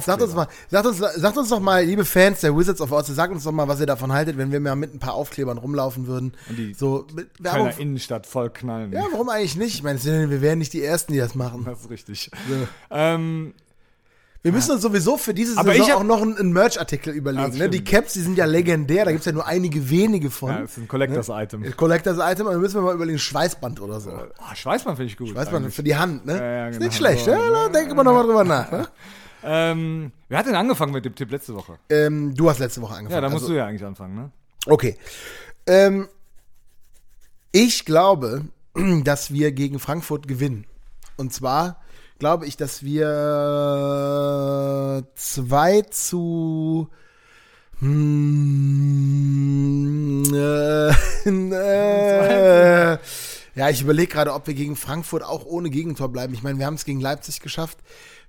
Sagt 0.00 0.22
uns 0.22 0.34
mal, 0.34 0.48
sagt 0.70 0.86
uns, 0.86 0.98
sagt 0.98 1.36
uns 1.36 1.48
doch 1.50 1.60
mal, 1.60 1.84
liebe 1.84 2.04
Fans 2.04 2.40
der 2.40 2.56
Wizards 2.56 2.80
of 2.80 2.90
Oz, 2.90 3.06
sagt 3.08 3.32
uns 3.32 3.44
doch 3.44 3.52
mal, 3.52 3.68
was 3.68 3.78
ihr 3.80 3.86
davon 3.86 4.12
haltet, 4.12 4.36
wenn 4.38 4.50
wir 4.50 4.58
mal 4.58 4.74
mit 4.74 4.92
ein 4.92 4.98
paar 4.98 5.14
Aufklebern 5.14 5.56
rumlaufen 5.58 6.06
würden. 6.08 6.32
Und 6.48 6.58
die 6.58 6.74
so 6.74 7.06
mit 7.14 7.28
Werbung. 7.38 7.66
Kölner 7.68 7.78
Innenstadt 7.80 8.26
voll 8.26 8.50
knallen. 8.50 8.92
Ja, 8.92 9.04
warum 9.12 9.28
eigentlich 9.28 9.56
nicht? 9.56 9.74
Ich 9.74 9.82
meine, 9.84 10.02
wir 10.02 10.40
wären 10.40 10.58
nicht 10.58 10.72
die 10.72 10.82
Ersten, 10.82 11.12
die 11.12 11.18
das 11.18 11.34
machen. 11.36 11.64
Das 11.64 11.82
ist 11.82 11.90
richtig. 11.90 12.30
Ähm, 12.90 13.54
Wir 14.42 14.52
müssen 14.52 14.72
uns 14.72 14.82
sowieso 14.82 15.16
für 15.16 15.32
diese 15.32 15.56
Aber 15.58 15.70
Saison 15.72 15.86
ich 15.86 15.92
hab- 15.92 16.00
auch 16.00 16.04
noch 16.04 16.22
einen, 16.22 16.52
Merch-Artikel 16.52 17.14
überlegen. 17.14 17.52
Ja, 17.52 17.58
ne? 17.64 17.68
Die. 17.70 17.84
Caps, 17.84 18.14
die 18.14 18.20
sind 18.20 18.36
ja 18.36 18.46
legendär, 18.46 19.04
da 19.04 19.10
gibt 19.12 19.20
es 19.20 19.26
ja 19.26 19.32
nur 19.32 19.46
einige 19.46 19.88
wenige 19.90 20.30
von. 20.30 20.50
ja, 20.50 20.60
das 20.62 20.72
ist 20.72 20.78
ein 20.78 20.88
Collectors-Item. 20.88 21.76
Collectors 21.76 22.18
Item, 22.20 22.48
aber 22.48 22.58
müssen 22.58 22.74
wir 22.74 22.82
mal 22.82 22.94
überlegen, 22.94 23.18
Schweißband 23.18 23.80
oder 23.80 24.00
so. 24.00 24.10
Oh, 24.10 24.54
Schweißmann 24.54 24.96
finde 24.96 25.12
ich 25.12 25.16
gut. 25.16 25.28
Schweißband 25.28 25.62
eigentlich. 25.64 25.74
für 25.76 25.82
die 25.84 25.94
Hand, 25.96 26.26
ne? 26.26 26.36
Ja, 26.36 26.44
ja, 26.44 26.68
Ist 26.68 26.74
genau. 26.78 26.86
nicht 26.88 26.96
schlecht, 26.96 27.24
So, 27.26 27.30
ja? 27.30 27.38
Da 27.50 27.68
denken 27.68 27.96
wir 27.96 28.02
nochmal 28.04 28.24
drüber 28.24 28.42
nach. 28.44 28.70
Ne? 28.72 28.88
Ähm, 29.44 30.12
wer 30.28 30.38
hat 30.38 30.46
denn 30.46 30.54
angefangen 30.54 30.92
mit 30.92 31.04
dem 31.04 31.14
Tipp 31.14 31.30
letzte 31.30 31.54
Woche? 31.54 31.78
Ähm, 31.90 32.34
du 32.34 32.48
hast 32.48 32.58
letzte 32.58 32.80
Woche 32.80 32.94
angefangen. 32.94 33.14
Ja, 33.14 33.20
da 33.20 33.28
musst 33.28 33.42
also, 33.42 33.52
du 33.52 33.58
ja 33.58 33.66
eigentlich 33.66 33.84
anfangen, 33.84 34.14
ne? 34.14 34.30
Okay. 34.66 34.96
Ähm, 35.66 36.08
ich 37.52 37.84
glaube, 37.84 38.46
dass 39.04 39.32
wir 39.32 39.52
gegen 39.52 39.78
Frankfurt 39.78 40.26
gewinnen. 40.26 40.66
Und 41.16 41.32
zwar 41.32 41.80
glaube 42.18 42.46
ich, 42.46 42.56
dass 42.56 42.82
wir 42.82 43.04
2 45.14 45.82
zu 45.82 46.88
hm, 47.80 50.22
äh, 50.32 50.88
äh, 52.94 52.98
ja, 53.56 53.70
ich 53.70 53.82
überlege 53.82 54.12
gerade, 54.12 54.32
ob 54.32 54.46
wir 54.46 54.54
gegen 54.54 54.74
Frankfurt 54.74 55.22
auch 55.22 55.44
ohne 55.44 55.70
Gegentor 55.70 56.08
bleiben. 56.08 56.34
Ich 56.34 56.42
meine, 56.42 56.58
wir 56.58 56.66
haben 56.66 56.74
es 56.74 56.84
gegen 56.84 57.00
Leipzig 57.00 57.40
geschafft. 57.40 57.78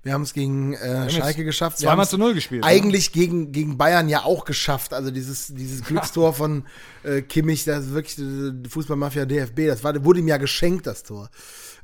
Wir 0.06 0.12
haben 0.12 0.22
es 0.22 0.34
gegen 0.34 0.72
äh, 0.74 1.10
Schalke 1.10 1.44
geschafft. 1.44 1.78
Wir 1.80 1.86
zweimal 1.86 1.96
haben's 1.96 2.10
zu 2.10 2.16
null 2.16 2.32
gespielt, 2.32 2.62
ne? 2.62 2.68
Eigentlich 2.68 3.10
gegen, 3.10 3.50
gegen 3.50 3.76
Bayern 3.76 4.08
ja 4.08 4.22
auch 4.22 4.44
geschafft. 4.44 4.94
Also 4.94 5.10
dieses, 5.10 5.52
dieses 5.52 5.82
Glückstor 5.84 6.32
von 6.32 6.62
äh, 7.02 7.22
Kimmich, 7.22 7.64
das 7.64 7.86
ist 7.86 7.92
wirklich 7.92 8.16
äh, 8.20 8.68
Fußballmafia 8.68 9.26
DFB. 9.26 9.66
Das 9.66 9.82
war, 9.82 10.04
wurde 10.04 10.20
ihm 10.20 10.28
ja 10.28 10.36
geschenkt, 10.36 10.86
das 10.86 11.02
Tor. 11.02 11.28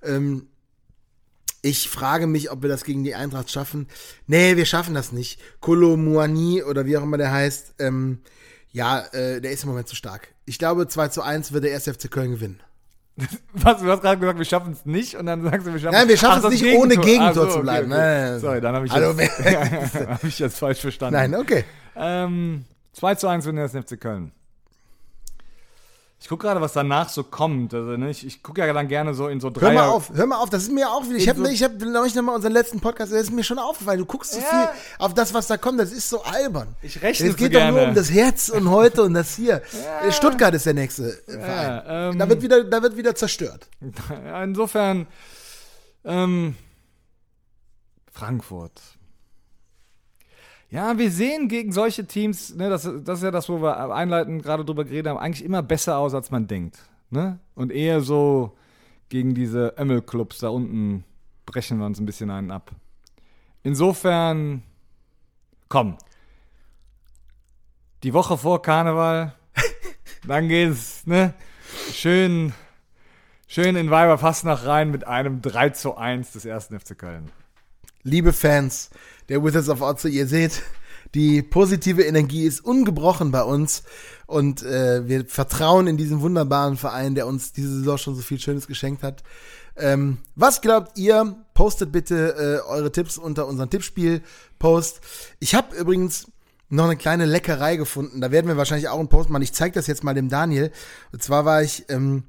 Ähm, 0.05 0.47
ich 1.63 1.89
frage 1.89 2.29
mich, 2.29 2.53
ob 2.53 2.63
wir 2.63 2.69
das 2.69 2.85
gegen 2.85 3.03
die 3.03 3.17
Eintracht 3.17 3.51
schaffen. 3.51 3.89
Nee, 4.29 4.57
wir 4.57 4.67
schaffen 4.67 4.95
das 4.95 5.11
nicht. 5.11 5.41
Kolo 5.59 5.97
Muani 5.97 6.63
oder 6.63 6.87
wie 6.87 6.97
auch 6.97 7.03
immer 7.03 7.19
der 7.19 7.33
heißt, 7.33 7.75
ähm, 7.81 8.21
ja, 8.71 9.01
äh, 9.01 9.41
der 9.41 9.51
ist 9.51 9.65
im 9.65 9.71
Moment 9.71 9.89
zu 9.89 9.97
stark. 9.97 10.29
Ich 10.45 10.61
glaube, 10.61 10.87
2 10.87 11.09
zu 11.09 11.23
1 11.23 11.51
wird 11.51 11.65
der 11.65 11.75
1. 11.75 11.89
FC 11.89 12.09
Köln 12.09 12.31
gewinnen. 12.31 12.63
Was, 13.53 13.81
du 13.81 13.91
hast 13.91 14.01
gerade 14.01 14.19
gesagt, 14.19 14.39
wir 14.39 14.45
schaffen 14.45 14.73
es 14.73 14.87
nicht 14.87 15.17
und 15.17 15.27
dann 15.27 15.43
sagst 15.43 15.67
du, 15.67 15.73
wir 15.73 15.79
schaffen 15.81 15.95
Nein, 15.95 16.09
wir 16.09 16.17
schaffen 16.17 16.53
es 16.53 16.63
nicht, 16.63 16.77
ohne 16.77 16.97
Gegentor 16.97 17.29
Ach 17.29 17.35
so, 17.35 17.47
zu 17.47 17.61
bleiben. 17.61 17.93
Okay, 17.93 18.01
okay. 18.31 18.39
Sorry, 18.41 18.61
dann 18.61 18.75
habe 18.75 18.87
ich, 18.87 18.93
jetzt- 18.93 19.95
hab 20.09 20.25
ich 20.25 20.39
jetzt 20.39 20.59
falsch 20.59 20.81
verstanden. 20.81 21.15
Nein, 21.15 21.35
okay. 21.35 21.65
Ähm, 21.95 22.65
2 22.95 23.15
zu 23.17 23.29
1 23.29 23.45
für 23.45 23.53
den 23.53 23.59
1. 23.61 23.73
FC 23.73 24.01
Köln. 24.01 24.33
Ich 26.23 26.29
gucke 26.29 26.47
gerade, 26.47 26.61
was 26.61 26.73
danach 26.73 27.09
so 27.09 27.25
kommt. 27.25 27.75
Also, 27.75 27.97
ne, 27.97 28.09
ich, 28.11 28.25
ich 28.25 28.45
gucke 28.45 28.61
ja 28.65 28.73
dann 28.73 28.87
gerne 28.87 29.13
so 29.13 29.27
in 29.27 29.41
so 29.41 29.51
drei. 29.51 29.67
Hör 29.67 29.73
mal 29.75 29.89
auf, 29.89 30.11
hör 30.15 30.25
mal 30.27 30.37
auf, 30.39 30.51
das 30.51 30.63
ist 30.63 30.71
mir 30.73 30.89
auch 30.89 31.05
wieder. 31.05 31.17
Ich 31.17 31.29
habe 31.29 31.41
so- 31.45 31.51
ich 31.51 31.65
hab 31.65 31.73
neulich 31.81 32.15
nochmal 32.15 32.37
unseren 32.37 32.53
letzten 32.53 32.79
Podcast, 32.79 33.11
das 33.13 33.23
ist 33.23 33.33
mir 33.33 33.43
schon 33.43 33.59
aufgefallen. 33.59 33.99
Du 33.99 34.07
guckst 34.07 34.33
so 34.33 34.39
Ja. 34.39 34.45
viel 34.47 34.69
auf 35.01 35.15
das, 35.15 35.35
was 35.35 35.49
da 35.49 35.57
kommt, 35.57 35.81
das 35.81 35.91
ist 35.91 36.09
so 36.09 36.23
albern. 36.23 36.77
Ich 36.81 37.03
rechne 37.03 37.29
Es 37.29 37.37
geht 37.37 37.53
doch 37.55 37.61
nur 37.61 37.73
gerne. 37.73 37.89
um 37.89 37.95
das 37.97 38.13
Herz 38.13 38.51
und 38.51 38.71
heute 38.71 39.03
und 39.03 39.15
das 39.15 39.35
hier. 39.35 39.63
Stuttgart 40.11 40.55
ist 40.55 40.65
der 40.65 40.75
nächste 40.75 41.11
Verein. 41.27 41.83
ähm, 42.13 42.19
da, 42.21 42.29
wird 42.29 42.41
wieder, 42.41 42.63
da 42.65 42.81
wird 42.83 42.97
wieder 42.97 43.15
zerstört. 43.17 43.69
Ja, 44.25 44.45
Insofern, 44.45 45.09
ähm, 46.05 46.55
Frankfurt. 48.13 48.81
Ja, 50.73 50.97
wir 50.97 51.11
sehen 51.11 51.49
gegen 51.49 51.71
solche 51.71 52.07
Teams, 52.07 52.55
ne, 52.55 52.71
das, 52.71 52.85
das 53.05 53.19
ist 53.19 53.25
ja 53.25 53.31
das, 53.31 53.51
wo 53.51 53.61
wir 53.61 53.95
einleitend 53.95 54.43
gerade 54.43 54.65
drüber 54.65 54.85
geredet 54.85 55.11
haben, 55.11 55.19
eigentlich 55.19 55.45
immer 55.45 55.63
besser 55.63 55.99
aus, 55.99 56.15
als 56.15 56.31
man 56.31 56.47
denkt. 56.47 56.79
Ne? 57.11 57.39
Und 57.55 57.71
eher 57.71 58.01
so 58.01 58.57
gegen 59.11 59.35
diese 59.35 59.75
Ömmel-Clubs 59.79 60.39
da 60.39 60.49
unten 60.49 61.05
brechen 61.45 61.79
wir 61.79 61.85
uns 61.85 62.01
ein 62.01 62.07
bisschen 62.07 62.31
einen 62.31 62.51
ab. 62.51 62.71
Insofern, 63.63 64.63
komm. 65.69 65.99
die 68.03 68.15
Woche 68.15 68.39
vor 68.39 68.63
Karneval. 68.63 69.35
Dann 70.27 70.49
geht's, 70.49 71.07
ne? 71.07 71.35
Schön, 71.93 72.55
schön 73.47 73.77
in 73.77 73.91
Weiberfastnacht 73.91 74.65
rein 74.65 74.91
mit 74.91 75.07
einem 75.07 75.43
3 75.43 75.69
zu 75.69 75.99
1 75.99 76.33
des 76.33 76.47
ersten 76.47 76.81
FC 76.81 76.97
Köln. 76.97 77.31
Liebe 78.05 78.33
Fans 78.33 78.91
der 79.29 79.45
Wizards 79.45 79.69
of 79.69 79.81
Otze, 79.81 80.09
ihr 80.09 80.27
seht, 80.27 80.63
die 81.15 81.43
positive 81.43 82.03
Energie 82.03 82.45
ist 82.45 82.65
ungebrochen 82.65 83.31
bei 83.31 83.43
uns 83.43 83.83
und 84.27 84.63
äh, 84.63 85.07
wir 85.07 85.27
vertrauen 85.27 85.87
in 85.87 85.97
diesen 85.97 86.21
wunderbaren 86.21 86.77
Verein, 86.77 87.15
der 87.15 87.27
uns 87.27 87.53
diese 87.53 87.69
Saison 87.69 87.99
schon 87.99 88.15
so 88.15 88.23
viel 88.23 88.41
Schönes 88.41 88.67
geschenkt 88.67 89.03
hat. 89.03 89.23
Ähm, 89.77 90.19
was 90.35 90.61
glaubt 90.61 90.99
ihr? 90.99 91.37
Postet 91.55 91.93
bitte 91.93 92.63
äh, 92.67 92.69
eure 92.69 92.93
Tipps 92.93 93.19
unter 93.19 93.47
unseren 93.47 93.71
Tippspiel-Post. 93.71 95.01
Ich 95.39 95.55
habe 95.55 95.77
übrigens 95.77 96.27
noch 96.69 96.85
eine 96.85 96.97
kleine 96.97 97.27
Leckerei 97.27 97.77
gefunden. 97.77 98.21
Da 98.21 98.31
werden 98.31 98.49
wir 98.49 98.57
wahrscheinlich 98.57 98.89
auch 98.89 98.99
einen 98.99 99.09
Post 99.09 99.31
machen. 99.31 99.43
Ich 99.43 99.53
zeige 99.53 99.75
das 99.75 99.87
jetzt 99.87 100.05
mal 100.05 100.15
dem 100.15 100.29
Daniel. 100.29 100.73
Und 101.13 101.23
zwar 101.23 101.45
war 101.45 101.63
ich 101.63 101.85
ähm, 101.91 102.25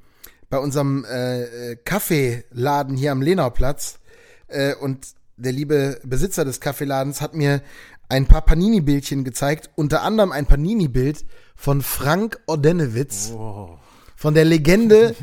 bei 0.49 0.57
unserem 0.57 1.05
äh, 1.05 1.71
äh 1.71 1.75
Kaffeeladen 1.77 2.97
hier 2.97 3.13
am 3.13 3.21
Lenauplatz 3.21 3.99
äh, 4.47 4.75
und 4.75 5.15
der 5.37 5.51
liebe 5.51 5.99
Besitzer 6.03 6.45
des 6.45 6.59
Kaffeeladens 6.59 7.21
hat 7.21 7.33
mir 7.33 7.61
ein 8.09 8.25
paar 8.27 8.41
Panini-Bildchen 8.41 9.23
gezeigt, 9.23 9.69
unter 9.75 10.03
anderem 10.03 10.31
ein 10.31 10.45
Panini-Bild 10.45 11.25
von 11.55 11.81
Frank 11.81 12.39
Ordenewitz, 12.47 13.31
Oh. 13.35 13.77
von 14.15 14.33
der 14.33 14.45
Legende, 14.45 15.15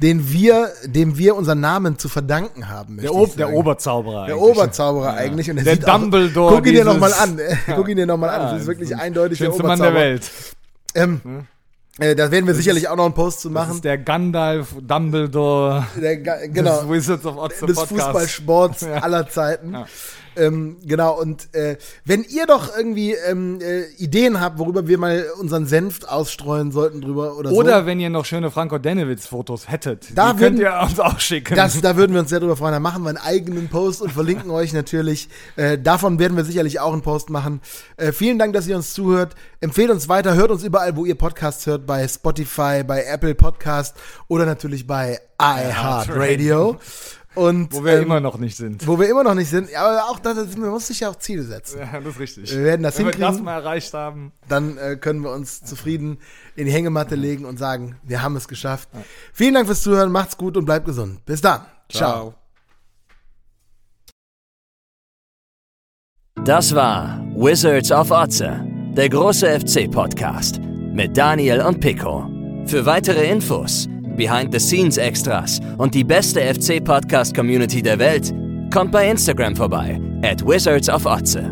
den 0.00 0.30
wir, 0.32 0.70
dem 0.84 1.18
wir 1.18 1.34
unseren 1.34 1.60
Namen 1.60 1.98
zu 1.98 2.08
verdanken 2.08 2.68
haben. 2.68 2.98
Der, 2.98 3.12
o 3.12 3.26
der. 3.26 3.52
Oberzauberer. 3.52 4.26
Der 4.26 4.36
eigentlich. 4.36 4.50
Oberzauberer 4.50 5.14
eigentlich. 5.14 5.50
Und 5.50 5.58
er 5.58 5.64
Der 5.64 5.74
sieht 5.74 5.88
auch- 5.88 5.98
Dumbledore 6.00 6.54
Guck 6.56 6.66
ihn 6.66 6.72
dir 6.74 6.84
nochmal 6.84 7.12
an. 7.14 7.38
Guck 7.74 7.88
ihn 7.88 7.96
dir 7.96 8.06
nochmal 8.06 8.30
an. 8.30 8.40
Ja, 8.42 8.52
Das 8.52 8.60
ist 8.62 8.68
wirklich 8.68 8.96
eindeutig 8.96 9.38
der 9.38 9.46
Schönste 9.46 9.62
Mann 9.64 9.78
Oberzauberer. 9.80 10.00
der 10.00 10.10
Welt. 10.12 10.30
Ähm, 10.94 11.20
äh, 11.98 12.14
da 12.14 12.30
werden 12.30 12.46
wir 12.46 12.54
sicherlich 12.54 12.88
auch 12.88 12.96
noch 12.96 13.04
einen 13.06 13.14
Post 13.14 13.40
zu 13.40 13.48
Das 13.48 13.54
machen. 13.54 13.74
ist 13.76 13.84
der 13.84 13.98
Gandalf, 13.98 14.74
Dumbledore, 14.80 15.86
Der, 16.00 16.16
Ga- 16.18 16.46
genau. 16.46 16.80
des 16.82 16.90
Wizards 16.90 17.26
of 17.26 17.36
Oz 17.36 17.58
des 17.60 17.78
Fußballsports 17.80 18.80
Ja. 18.82 18.98
aller 19.02 19.28
Zeiten. 19.28 19.72
Ja. 19.72 19.86
Ähm, 20.38 20.76
genau, 20.84 21.20
und 21.20 21.54
äh, 21.54 21.76
wenn 22.04 22.22
ihr 22.24 22.46
doch 22.46 22.74
irgendwie 22.76 23.12
ähm, 23.12 23.58
äh, 23.60 23.82
Ideen 23.98 24.40
habt, 24.40 24.58
worüber 24.58 24.86
wir 24.86 24.96
mal 24.98 25.26
unseren 25.40 25.66
Senf 25.66 26.04
ausstreuen 26.06 26.70
sollten 26.72 27.00
drüber 27.00 27.36
oder, 27.36 27.50
Oder 27.52 27.80
so. 27.80 27.86
wenn 27.86 28.00
ihr 28.00 28.08
noch 28.10 28.24
schöne 28.24 28.50
Franco 28.50 28.78
Denewitz-Fotos 28.78 29.68
hättet, 29.68 30.16
Da 30.16 30.32
die 30.32 30.38
könnt 30.38 30.58
würden- 30.58 30.60
ihr 30.60 30.80
uns 30.82 31.00
auch 31.00 31.18
schicken. 31.20 31.54
Das, 31.56 31.80
da 31.80 31.96
würden 31.96 32.12
wir 32.12 32.20
uns 32.20 32.30
sehr 32.30 32.40
drüber 32.40 32.56
freuen. 32.56 32.72
Da 32.72 32.80
machen 32.80 33.02
wir 33.02 33.08
einen 33.08 33.18
eigenen 33.18 33.68
Post 33.68 34.00
und 34.02 34.12
verlinken 34.12 34.50
euch 34.50 34.72
natürlich. 34.72 35.28
Äh, 35.56 35.78
davon 35.78 36.18
werden 36.18 36.36
wir 36.36 36.44
sicherlich 36.44 36.80
auch 36.80 36.92
einen 36.92 37.02
Post 37.02 37.30
machen. 37.30 37.60
Äh, 37.96 38.12
vielen 38.12 38.38
Dank, 38.38 38.52
dass 38.52 38.66
ihr 38.66 38.76
uns 38.76 38.94
zuhört. 38.94 39.34
Empfehlt 39.60 39.90
uns 39.90 40.08
weiter. 40.08 40.34
Hört 40.34 40.50
uns 40.52 40.62
überall, 40.62 40.94
wo 40.96 41.04
ihr 41.04 41.16
Podcasts 41.16 41.66
hört. 41.66 41.84
Bei 41.86 42.06
Spotify, 42.06 42.84
bei 42.86 43.04
Apple 43.04 43.34
Podcast 43.34 43.96
oder 44.28 44.46
natürlich 44.46 44.86
bei 44.86 45.18
iHeartRadio. 45.40 46.76
Und 47.38 47.72
wo 47.72 47.84
wir 47.84 47.94
ähm, 47.94 48.02
immer 48.04 48.20
noch 48.20 48.38
nicht 48.38 48.56
sind. 48.56 48.86
wo 48.86 48.98
wir 48.98 49.08
immer 49.08 49.22
noch 49.24 49.34
nicht 49.34 49.48
sind. 49.48 49.74
Aber 49.74 50.04
auch 50.10 50.18
da 50.18 50.34
wir- 50.36 50.44
man 50.58 50.70
muss 50.70 50.86
sich 50.88 51.00
ja 51.00 51.08
auch 51.10 51.16
Ziele 51.16 51.42
setzen. 51.42 51.78
Ja, 51.80 52.00
das 52.00 52.14
ist 52.14 52.20
richtig. 52.20 52.50
Wir 52.50 52.64
werden 52.64 52.82
das 52.82 52.98
Wenn 52.98 53.06
wir 53.06 53.12
hinkriegen. 53.12 53.34
das 53.36 53.42
mal 53.42 53.54
erreicht 53.58 53.94
haben. 53.94 54.32
dann 54.48 54.76
äh, 54.78 54.96
können 54.96 55.20
wir 55.22 55.30
uns 55.32 55.62
zufrieden 55.62 56.18
in 56.56 56.66
die 56.66 56.72
Hängematte 56.72 57.14
legen 57.14 57.44
und 57.44 57.58
sagen, 57.58 57.96
wir 58.02 58.22
haben 58.22 58.36
es 58.36 58.48
geschafft. 58.48 58.88
Vielen 59.32 59.54
Dank 59.54 59.66
fürs 59.66 59.82
Zuhören, 59.82 60.10
macht's 60.12 60.36
gut 60.36 60.56
und 60.56 60.64
bleibt 60.64 60.86
gesund. 60.86 61.24
Bis 61.26 61.40
dann. 61.40 61.60
Ciao. 61.88 62.34
Das 66.44 66.74
war 66.74 67.20
Wizards 67.34 67.90
of 67.90 68.10
Otze, 68.10 68.64
der 68.96 69.08
große 69.08 69.60
FC-Podcast 69.60 70.60
mit 70.92 71.16
Daniel 71.16 71.60
und 71.62 71.80
Pico. 71.80 72.28
Für 72.66 72.84
weitere 72.86 73.30
Infos, 73.30 73.88
Behind-the-Scenes-Extras 74.18 75.60
und 75.78 75.94
die 75.94 76.04
beste 76.04 76.40
FC-Podcast-Community 76.42 77.80
der 77.80 77.98
Welt, 77.98 78.34
kommt 78.70 78.92
bei 78.92 79.08
Instagram 79.08 79.56
vorbei, 79.56 79.98
at 80.22 80.44
Wizards 80.46 80.90
of 80.90 81.06
Otze. 81.06 81.50